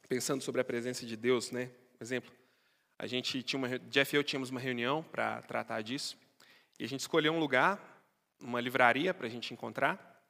[0.09, 1.71] pensando sobre a presença de Deus, né?
[1.99, 2.33] Exemplo,
[2.97, 6.17] a gente tinha uma, Jeff e eu tínhamos uma reunião para tratar disso.
[6.79, 7.79] E a gente escolheu um lugar,
[8.39, 10.21] uma livraria para a gente encontrar,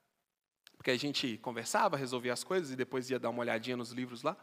[0.76, 4.22] porque a gente conversava, resolvia as coisas e depois ia dar uma olhadinha nos livros
[4.22, 4.36] lá.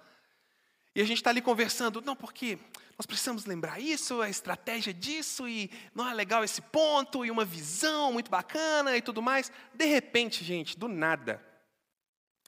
[0.94, 2.60] E a gente está ali conversando, não, porque
[2.98, 7.46] nós precisamos lembrar isso, a estratégia disso, e não é legal esse ponto, e uma
[7.46, 9.52] visão muito bacana e tudo mais.
[9.74, 11.42] De repente, gente, do nada,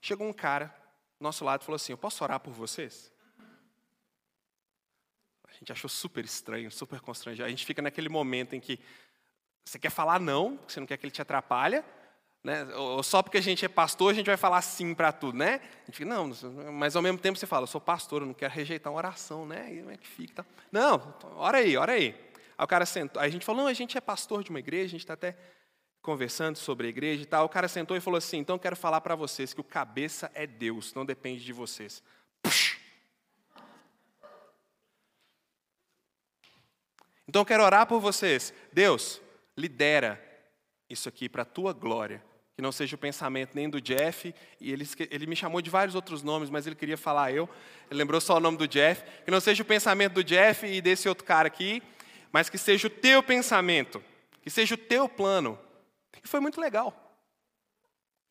[0.02, 0.66] chegou um cara
[1.18, 3.13] do nosso lado e falou assim: Eu posso orar por vocês?
[5.64, 7.46] Gente achou super estranho, super constrangido.
[7.46, 8.78] A gente fica naquele momento em que
[9.66, 11.82] você quer falar não, porque você não quer que ele te atrapalhe,
[12.44, 12.66] né?
[12.76, 15.62] Ou só porque a gente é pastor, a gente vai falar sim para tudo, né?
[15.84, 16.30] A gente fica, não,
[16.74, 19.46] mas ao mesmo tempo você fala, eu sou pastor, eu não quero rejeitar uma oração,
[19.46, 19.74] né?
[19.74, 20.46] E como é que fica?
[20.70, 22.14] Não, ora aí, ora aí.
[22.58, 24.60] Aí o cara sentou, aí a gente falou, não, a gente é pastor de uma
[24.60, 25.38] igreja, a gente está até
[26.02, 27.46] conversando sobre a igreja e tal.
[27.46, 30.30] O cara sentou e falou assim, então eu quero falar para vocês que o cabeça
[30.34, 32.04] é Deus, não depende de vocês.
[37.28, 38.54] Então eu quero orar por vocês.
[38.72, 39.22] Deus,
[39.58, 40.22] lidera
[40.90, 42.24] isso aqui para a tua glória
[42.56, 45.96] que não seja o pensamento nem do Jeff, e ele, ele me chamou de vários
[45.96, 47.50] outros nomes, mas ele queria falar eu,
[47.90, 50.80] ele lembrou só o nome do Jeff, que não seja o pensamento do Jeff e
[50.80, 51.82] desse outro cara aqui,
[52.32, 54.04] mas que seja o teu pensamento,
[54.42, 55.58] que seja o teu plano.
[56.24, 56.96] E foi muito legal.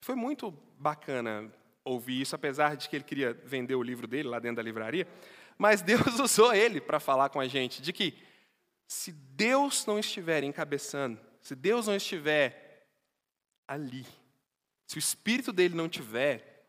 [0.04, 1.52] Foi muito bacana
[1.84, 5.06] ouvir isso, apesar de que ele queria vender o livro dele lá dentro da livraria,
[5.58, 8.16] mas Deus usou ele para falar com a gente de que
[8.92, 12.86] se Deus não estiver encabeçando, se Deus não estiver
[13.66, 14.06] ali.
[14.86, 16.68] Se o espírito dele não tiver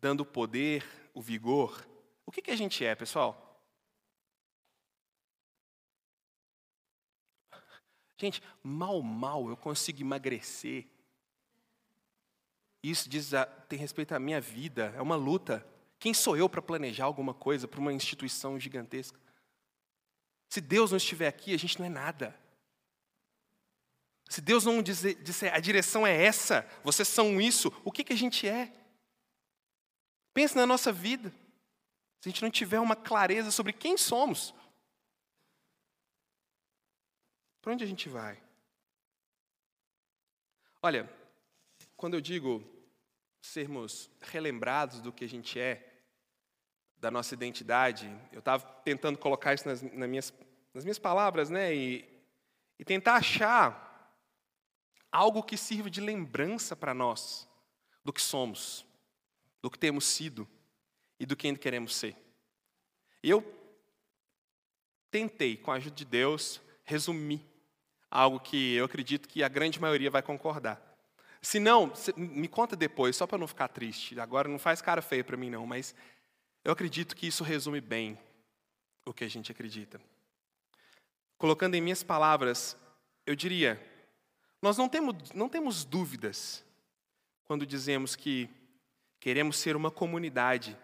[0.00, 0.82] dando o poder,
[1.12, 1.86] o vigor,
[2.24, 3.62] o que, que a gente é, pessoal?
[8.16, 10.86] Gente, mal, mal eu consigo emagrecer.
[12.82, 15.64] Isso diz a, tem respeito à minha vida, é uma luta.
[15.98, 19.20] Quem sou eu para planejar alguma coisa para uma instituição gigantesca?
[20.52, 22.38] Se Deus não estiver aqui, a gente não é nada.
[24.28, 28.12] Se Deus não disser, disser a direção é essa, vocês são isso, o que, que
[28.12, 28.70] a gente é?
[30.34, 31.30] Pense na nossa vida.
[32.20, 34.54] Se a gente não tiver uma clareza sobre quem somos,
[37.62, 38.38] para onde a gente vai?
[40.82, 41.10] Olha,
[41.96, 42.62] quando eu digo
[43.40, 45.91] sermos relembrados do que a gente é,
[47.02, 50.32] da nossa identidade, eu estava tentando colocar isso nas, nas, minhas,
[50.72, 51.74] nas minhas palavras, né?
[51.74, 52.08] E,
[52.78, 54.16] e tentar achar
[55.10, 57.48] algo que sirva de lembrança para nós
[58.04, 58.86] do que somos,
[59.60, 60.48] do que temos sido
[61.18, 62.16] e do que ainda queremos ser.
[63.20, 63.42] E eu
[65.10, 67.44] tentei, com a ajuda de Deus, resumir
[68.08, 70.80] algo que eu acredito que a grande maioria vai concordar.
[71.40, 74.20] Se não, me conta depois, só para não ficar triste.
[74.20, 75.92] Agora não faz cara feia para mim não, mas
[76.64, 78.18] eu acredito que isso resume bem
[79.04, 80.00] o que a gente acredita.
[81.36, 82.76] Colocando em minhas palavras,
[83.26, 83.80] eu diria
[84.62, 86.64] nós não temos, não temos dúvidas
[87.42, 88.48] quando dizemos que
[89.18, 90.78] queremos ser uma comunidade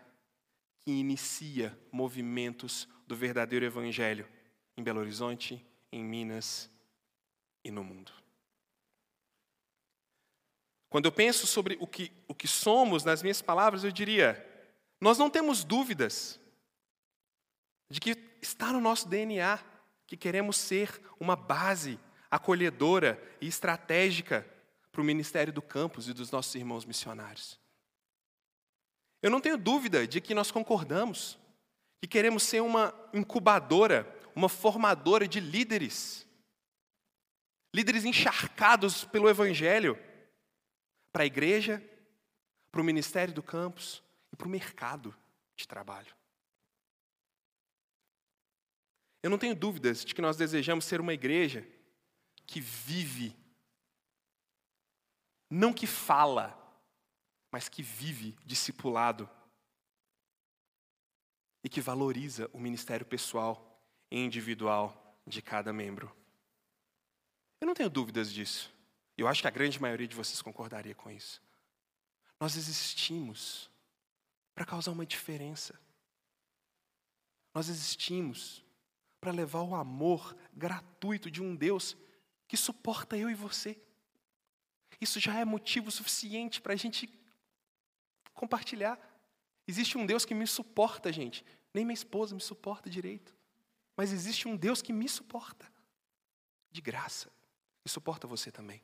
[0.80, 4.28] que inicia movimentos do verdadeiro Evangelho
[4.76, 6.68] em Belo Horizonte, em Minas
[7.64, 8.12] e no mundo.
[10.90, 14.44] Quando eu penso sobre o que, o que somos, nas minhas palavras, eu diria:
[15.00, 16.40] nós não temos dúvidas
[17.90, 19.58] de que está no nosso DNA
[20.06, 21.98] que queremos ser uma base
[22.30, 24.46] acolhedora e estratégica
[24.90, 27.58] para o ministério do campus e dos nossos irmãos missionários.
[29.22, 31.38] Eu não tenho dúvida de que nós concordamos,
[32.00, 36.26] que queremos ser uma incubadora, uma formadora de líderes,
[37.74, 39.98] líderes encharcados pelo Evangelho,
[41.12, 41.82] para a igreja,
[42.70, 44.02] para o ministério do campus
[44.38, 45.14] para o mercado
[45.56, 46.14] de trabalho.
[49.22, 51.66] Eu não tenho dúvidas de que nós desejamos ser uma igreja
[52.46, 53.36] que vive,
[55.50, 56.56] não que fala,
[57.50, 59.28] mas que vive discipulado
[61.64, 66.14] e que valoriza o ministério pessoal e individual de cada membro.
[67.60, 68.72] Eu não tenho dúvidas disso.
[69.16, 71.42] Eu acho que a grande maioria de vocês concordaria com isso.
[72.38, 73.68] Nós existimos
[74.58, 75.80] para causar uma diferença.
[77.54, 78.64] Nós existimos
[79.20, 81.96] para levar o amor gratuito de um Deus
[82.48, 83.80] que suporta eu e você.
[85.00, 87.08] Isso já é motivo suficiente para a gente
[88.34, 88.98] compartilhar.
[89.64, 91.44] Existe um Deus que me suporta, gente.
[91.72, 93.32] Nem minha esposa me suporta direito.
[93.96, 95.72] Mas existe um Deus que me suporta.
[96.68, 97.30] De graça.
[97.84, 98.82] E suporta você também.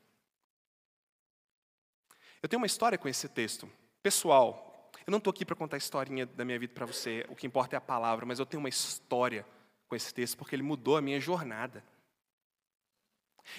[2.41, 3.69] Eu tenho uma história com esse texto.
[4.01, 4.71] Pessoal,
[5.05, 7.25] eu não estou aqui para contar a historinha da minha vida para você.
[7.29, 8.25] O que importa é a palavra.
[8.25, 9.45] Mas eu tenho uma história
[9.87, 11.83] com esse texto porque ele mudou a minha jornada.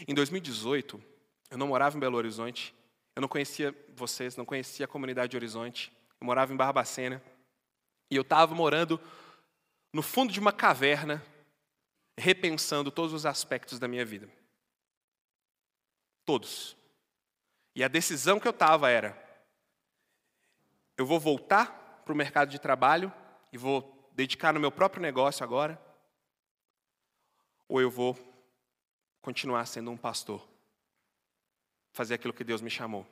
[0.09, 1.01] Em 2018,
[1.51, 2.75] eu não morava em Belo Horizonte,
[3.15, 7.23] eu não conhecia vocês, não conhecia a comunidade de Horizonte, eu morava em Barbacena,
[8.11, 9.01] e eu estava morando
[9.93, 11.25] no fundo de uma caverna,
[12.19, 14.29] repensando todos os aspectos da minha vida.
[16.25, 16.77] Todos.
[17.75, 19.26] E a decisão que eu estava era:
[20.97, 23.13] eu vou voltar para o mercado de trabalho
[23.53, 25.81] e vou dedicar no meu próprio negócio agora,
[27.69, 28.17] ou eu vou
[29.21, 30.47] continuar sendo um pastor,
[31.93, 33.07] fazer aquilo que Deus me chamou.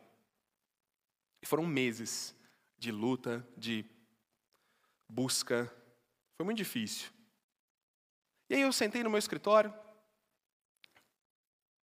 [1.42, 2.34] E foram meses
[2.78, 3.84] de luta, de
[5.08, 5.70] busca.
[6.36, 7.10] Foi muito difícil.
[8.48, 9.74] E aí eu sentei no meu escritório.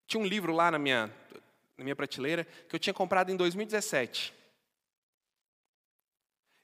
[0.07, 1.07] Tinha um livro lá na minha,
[1.77, 4.38] na minha prateleira que eu tinha comprado em 2017.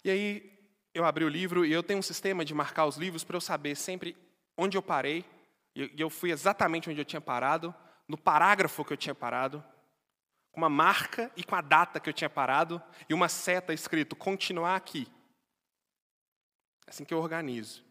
[0.06, 3.24] E aí eu abri o livro e eu tenho um sistema de marcar os livros
[3.24, 4.16] para eu saber sempre
[4.56, 5.26] onde eu parei.
[5.76, 7.74] E eu fui exatamente onde eu tinha parado,
[8.08, 9.66] no parágrafo que eu tinha parado,
[10.52, 12.80] com uma marca e com a data que eu tinha parado,
[13.10, 15.08] e uma seta escrito continuar aqui.
[16.86, 17.84] É assim que eu organizo.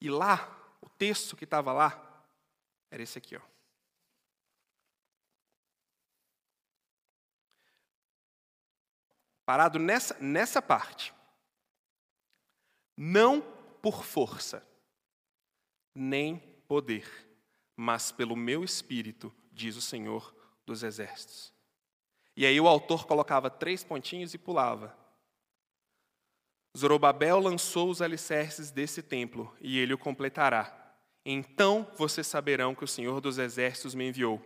[0.00, 2.24] E lá, o texto que estava lá,
[2.88, 3.49] era esse aqui, ó.
[9.50, 11.12] Parado nessa, nessa parte.
[12.96, 13.40] Não
[13.82, 14.64] por força,
[15.92, 16.38] nem
[16.68, 17.04] poder,
[17.76, 20.32] mas pelo meu espírito, diz o Senhor
[20.64, 21.52] dos exércitos.
[22.36, 24.96] E aí o autor colocava três pontinhos e pulava.
[26.78, 30.94] Zorobabel lançou os alicerces desse templo e ele o completará.
[31.26, 34.40] Então vocês saberão que o Senhor dos exércitos me enviou.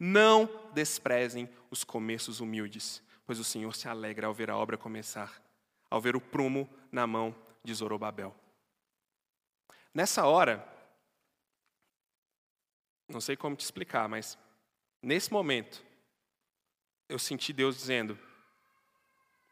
[0.00, 5.40] Não desprezem os começos humildes, pois o Senhor se alegra ao ver a obra começar,
[5.88, 8.34] ao ver o prumo na mão de Zorobabel.
[9.94, 10.66] Nessa hora,
[13.08, 14.36] não sei como te explicar, mas
[15.02, 15.84] Nesse momento,
[17.08, 18.18] eu senti Deus dizendo: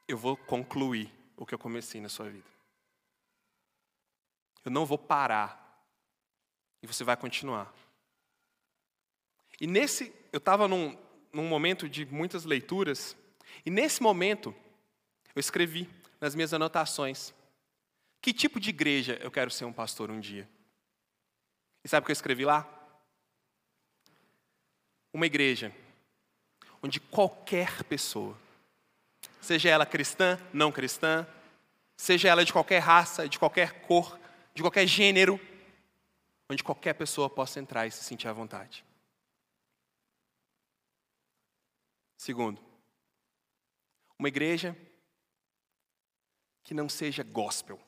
[0.08, 2.48] Eu vou concluir o que eu comecei na sua vida.
[4.64, 5.64] Eu não vou parar.
[6.82, 7.72] E você vai continuar.
[9.60, 10.96] E nesse, eu estava num,
[11.32, 13.16] num momento de muitas leituras,
[13.64, 14.54] e nesse momento,
[15.34, 15.88] eu escrevi
[16.20, 17.32] nas minhas anotações:
[18.20, 20.48] Que tipo de igreja eu quero ser um pastor um dia?
[21.84, 22.72] E sabe o que eu escrevi lá?
[25.16, 25.72] uma igreja
[26.82, 28.36] onde qualquer pessoa,
[29.40, 31.26] seja ela cristã, não cristã,
[31.96, 34.18] seja ela de qualquer raça, de qualquer cor,
[34.54, 35.40] de qualquer gênero,
[36.50, 38.84] onde qualquer pessoa possa entrar e se sentir à vontade.
[42.18, 42.60] Segundo,
[44.18, 44.76] uma igreja
[46.64, 47.80] que não seja gospel,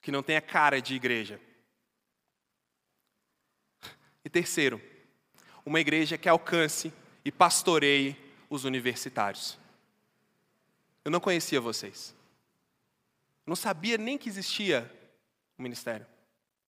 [0.00, 1.40] que não tenha cara de igreja.
[4.24, 4.80] E terceiro,
[5.64, 6.92] uma igreja que alcance
[7.24, 8.16] e pastoreie
[8.48, 9.58] os universitários.
[11.04, 12.14] Eu não conhecia vocês.
[13.46, 14.90] Não sabia nem que existia
[15.56, 16.06] o um ministério.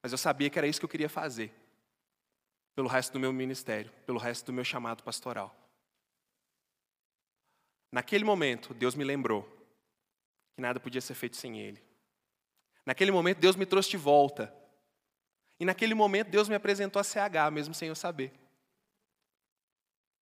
[0.03, 1.53] Mas eu sabia que era isso que eu queria fazer.
[2.75, 5.55] Pelo resto do meu ministério, pelo resto do meu chamado pastoral.
[7.93, 9.47] Naquele momento, Deus me lembrou
[10.55, 11.85] que nada podia ser feito sem Ele.
[12.87, 14.53] Naquele momento, Deus me trouxe de volta.
[15.61, 18.33] E naquele momento, Deus me apresentou a CH, mesmo sem eu saber.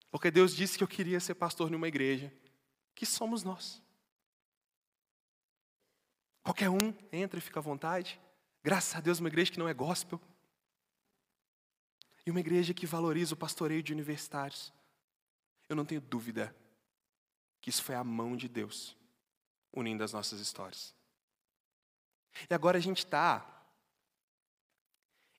[0.10, 2.34] Porque Deus disse que eu queria ser pastor numa igreja,
[2.96, 3.82] que somos nós.
[6.42, 8.20] Qualquer um entra e fica à vontade.
[8.64, 10.20] Graças a Deus, uma igreja que não é gospel.
[12.26, 14.74] E uma igreja que valoriza o pastoreio de universitários.
[15.70, 16.54] Eu não tenho dúvida
[17.62, 18.96] que isso foi a mão de Deus
[19.72, 20.96] unindo as nossas histórias.
[22.50, 23.46] E agora a gente está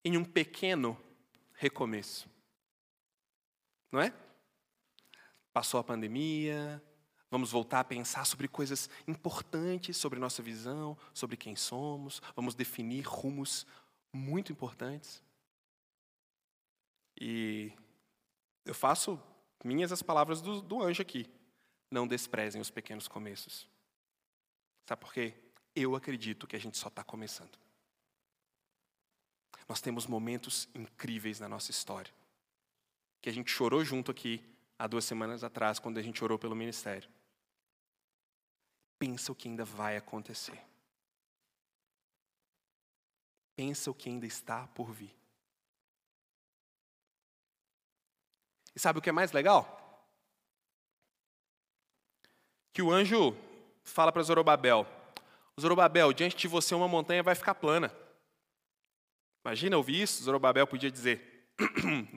[0.05, 0.99] em um pequeno
[1.55, 2.29] recomeço.
[3.93, 4.15] Não é?
[5.53, 6.83] Passou a pandemia,
[7.31, 13.03] vamos voltar a pensar sobre coisas importantes, sobre nossa visão, sobre quem somos, vamos definir
[13.03, 13.67] rumos
[14.13, 15.23] muito importantes.
[17.21, 17.73] E
[18.65, 19.21] eu faço
[19.65, 21.29] minhas as palavras do, do anjo aqui.
[21.91, 23.69] Não desprezem os pequenos começos.
[24.87, 25.35] Sabe por quê?
[25.75, 27.59] Eu acredito que a gente só está começando.
[29.69, 32.13] Nós temos momentos incríveis na nossa história.
[33.21, 34.45] Que a gente chorou junto aqui
[34.79, 37.09] há duas semanas atrás, quando a gente orou pelo ministério.
[38.99, 40.61] Pensa o que ainda vai acontecer.
[43.55, 45.15] Pensa o que ainda está por vir.
[48.75, 49.80] E sabe o que é mais legal?
[52.81, 53.37] Que o anjo
[53.85, 54.87] fala para Zorobabel:
[55.61, 57.95] Zorobabel, diante de você uma montanha vai ficar plana.
[59.45, 60.23] Imagina ouvir isso?
[60.23, 61.47] Zorobabel podia dizer: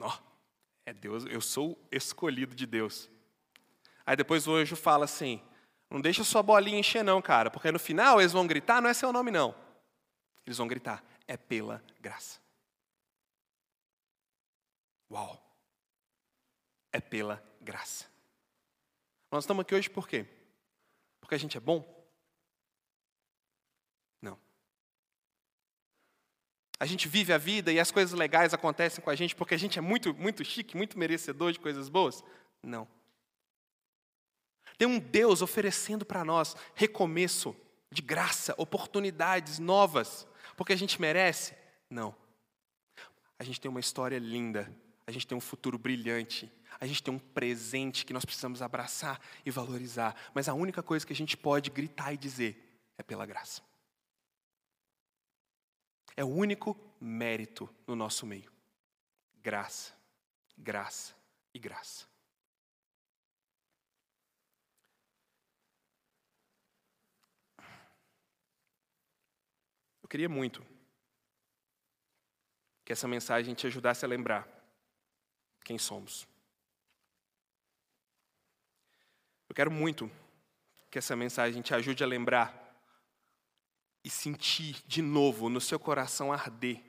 [0.86, 3.10] É Deus, eu sou escolhido de Deus.
[4.06, 5.38] Aí depois o anjo fala assim:
[5.90, 8.94] não deixa sua bolinha encher, não, cara, porque no final eles vão gritar, não é
[8.94, 9.54] seu nome, não.
[10.46, 12.40] eles vão gritar: é pela graça.
[15.10, 15.38] Uau!
[16.90, 18.06] É pela graça.
[19.30, 20.26] Nós estamos aqui hoje por quê?
[21.24, 21.82] Porque a gente é bom?
[24.20, 24.38] Não.
[26.78, 29.58] A gente vive a vida e as coisas legais acontecem com a gente porque a
[29.58, 32.22] gente é muito, muito chique, muito merecedor de coisas boas?
[32.62, 32.86] Não.
[34.76, 37.56] Tem um Deus oferecendo para nós recomeço
[37.90, 40.26] de graça, oportunidades novas,
[40.58, 41.56] porque a gente merece?
[41.88, 42.14] Não.
[43.38, 44.70] A gente tem uma história linda,
[45.06, 49.20] a gente tem um futuro brilhante, a gente tem um presente que nós precisamos abraçar
[49.44, 53.26] e valorizar, mas a única coisa que a gente pode gritar e dizer é pela
[53.26, 53.62] graça.
[56.16, 58.52] É o único mérito no nosso meio.
[59.42, 59.92] Graça,
[60.56, 61.14] graça
[61.52, 62.06] e graça.
[70.02, 70.64] Eu queria muito
[72.84, 74.46] que essa mensagem te ajudasse a lembrar
[75.64, 76.28] quem somos.
[79.54, 80.10] Eu quero muito
[80.90, 82.76] que essa mensagem te ajude a lembrar
[84.02, 86.82] e sentir de novo no seu coração arder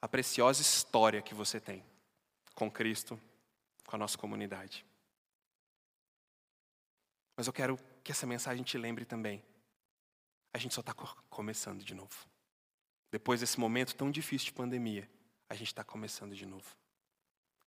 [0.00, 1.84] a preciosa história que você tem
[2.54, 3.20] com Cristo,
[3.84, 4.86] com a nossa comunidade.
[7.36, 9.42] Mas eu quero que essa mensagem te lembre também
[10.54, 10.94] a gente só está
[11.28, 12.28] começando de novo.
[13.10, 15.10] Depois desse momento tão difícil de pandemia,
[15.48, 16.76] a gente está começando de novo.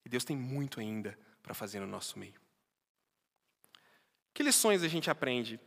[0.05, 2.39] E Deus tem muito ainda para fazer no nosso meio.
[4.39, 5.59] Que lições a gente aprende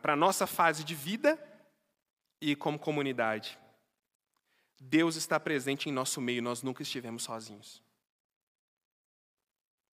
[0.00, 1.38] para a nossa fase de vida
[2.40, 3.58] e como comunidade?
[4.80, 7.82] Deus está presente em nosso meio, nós nunca estivemos sozinhos.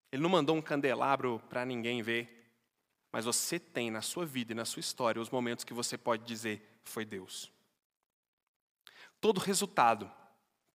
[0.09, 2.49] Ele não mandou um candelabro para ninguém ver.
[3.11, 6.23] Mas você tem na sua vida e na sua história os momentos que você pode
[6.23, 7.51] dizer: foi Deus.
[9.19, 10.09] Todo resultado,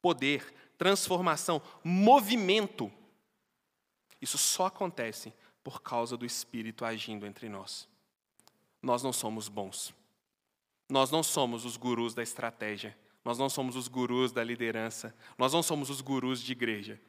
[0.02, 2.92] poder, transformação, movimento,
[4.20, 5.32] isso só acontece
[5.62, 7.88] por causa do Espírito agindo entre nós.
[8.82, 9.94] Nós não somos bons.
[10.88, 12.98] Nós não somos os gurus da estratégia.
[13.24, 15.14] Nós não somos os gurus da liderança.
[15.36, 17.00] Nós não somos os gurus de igreja.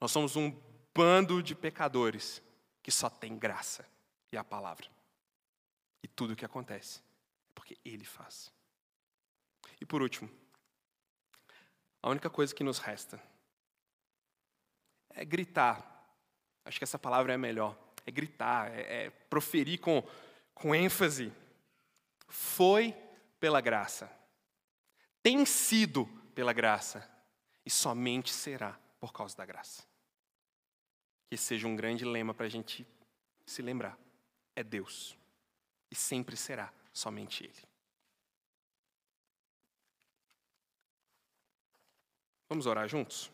[0.00, 0.54] Nós somos um
[0.94, 2.42] bando de pecadores
[2.82, 3.88] que só tem graça
[4.30, 4.86] e a palavra.
[6.02, 7.02] E tudo o que acontece é
[7.54, 8.52] porque Ele faz.
[9.80, 10.30] E por último,
[12.02, 13.18] a única coisa que nos resta
[15.10, 15.93] é gritar.
[16.64, 17.76] Acho que essa palavra é melhor.
[18.06, 20.02] É gritar, é, é proferir com,
[20.54, 21.32] com ênfase.
[22.28, 22.94] Foi
[23.38, 24.10] pela graça.
[25.22, 27.08] Tem sido pela graça.
[27.64, 29.82] E somente será por causa da graça.
[31.30, 32.86] Que seja um grande lema para a gente
[33.46, 33.98] se lembrar
[34.56, 35.16] é Deus.
[35.90, 37.68] E sempre será somente Ele.
[42.48, 43.30] Vamos orar juntos?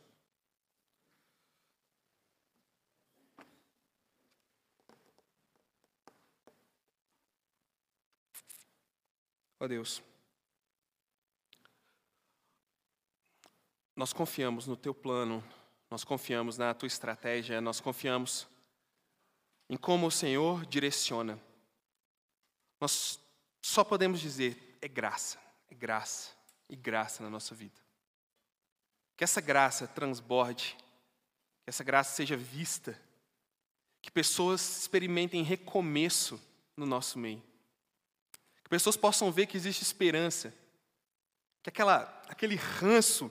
[9.63, 10.03] Ó Deus,
[13.95, 15.45] nós confiamos no Teu plano,
[15.91, 18.49] nós confiamos na Tua estratégia, nós confiamos
[19.69, 21.39] em como o Senhor direciona.
[22.81, 23.21] Nós
[23.61, 25.39] só podemos dizer: é graça,
[25.69, 26.31] é graça
[26.67, 27.79] e graça na nossa vida.
[29.19, 30.75] Que essa graça transborde,
[31.63, 32.99] que essa graça seja vista,
[34.01, 36.41] que pessoas experimentem recomeço
[36.75, 37.50] no nosso meio.
[38.71, 40.55] Pessoas possam ver que existe esperança,
[41.61, 43.29] que aquela, aquele ranço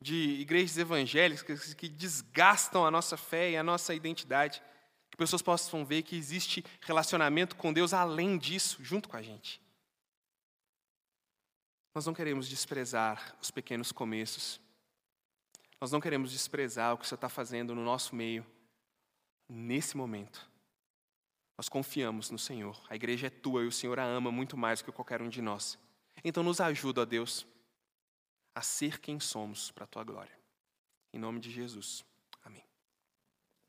[0.00, 4.62] de igrejas evangélicas que desgastam a nossa fé e a nossa identidade,
[5.10, 9.60] que pessoas possam ver que existe relacionamento com Deus além disso, junto com a gente.
[11.92, 14.60] Nós não queremos desprezar os pequenos começos.
[15.80, 18.46] Nós não queremos desprezar o que o Senhor está fazendo no nosso meio,
[19.48, 20.48] nesse momento.
[21.56, 22.80] Nós confiamos no Senhor.
[22.88, 25.40] A igreja é tua e o Senhor a ama muito mais que qualquer um de
[25.40, 25.78] nós.
[26.24, 27.46] Então, nos ajuda, ó Deus,
[28.54, 30.38] a ser quem somos para a tua glória.
[31.12, 32.04] Em nome de Jesus.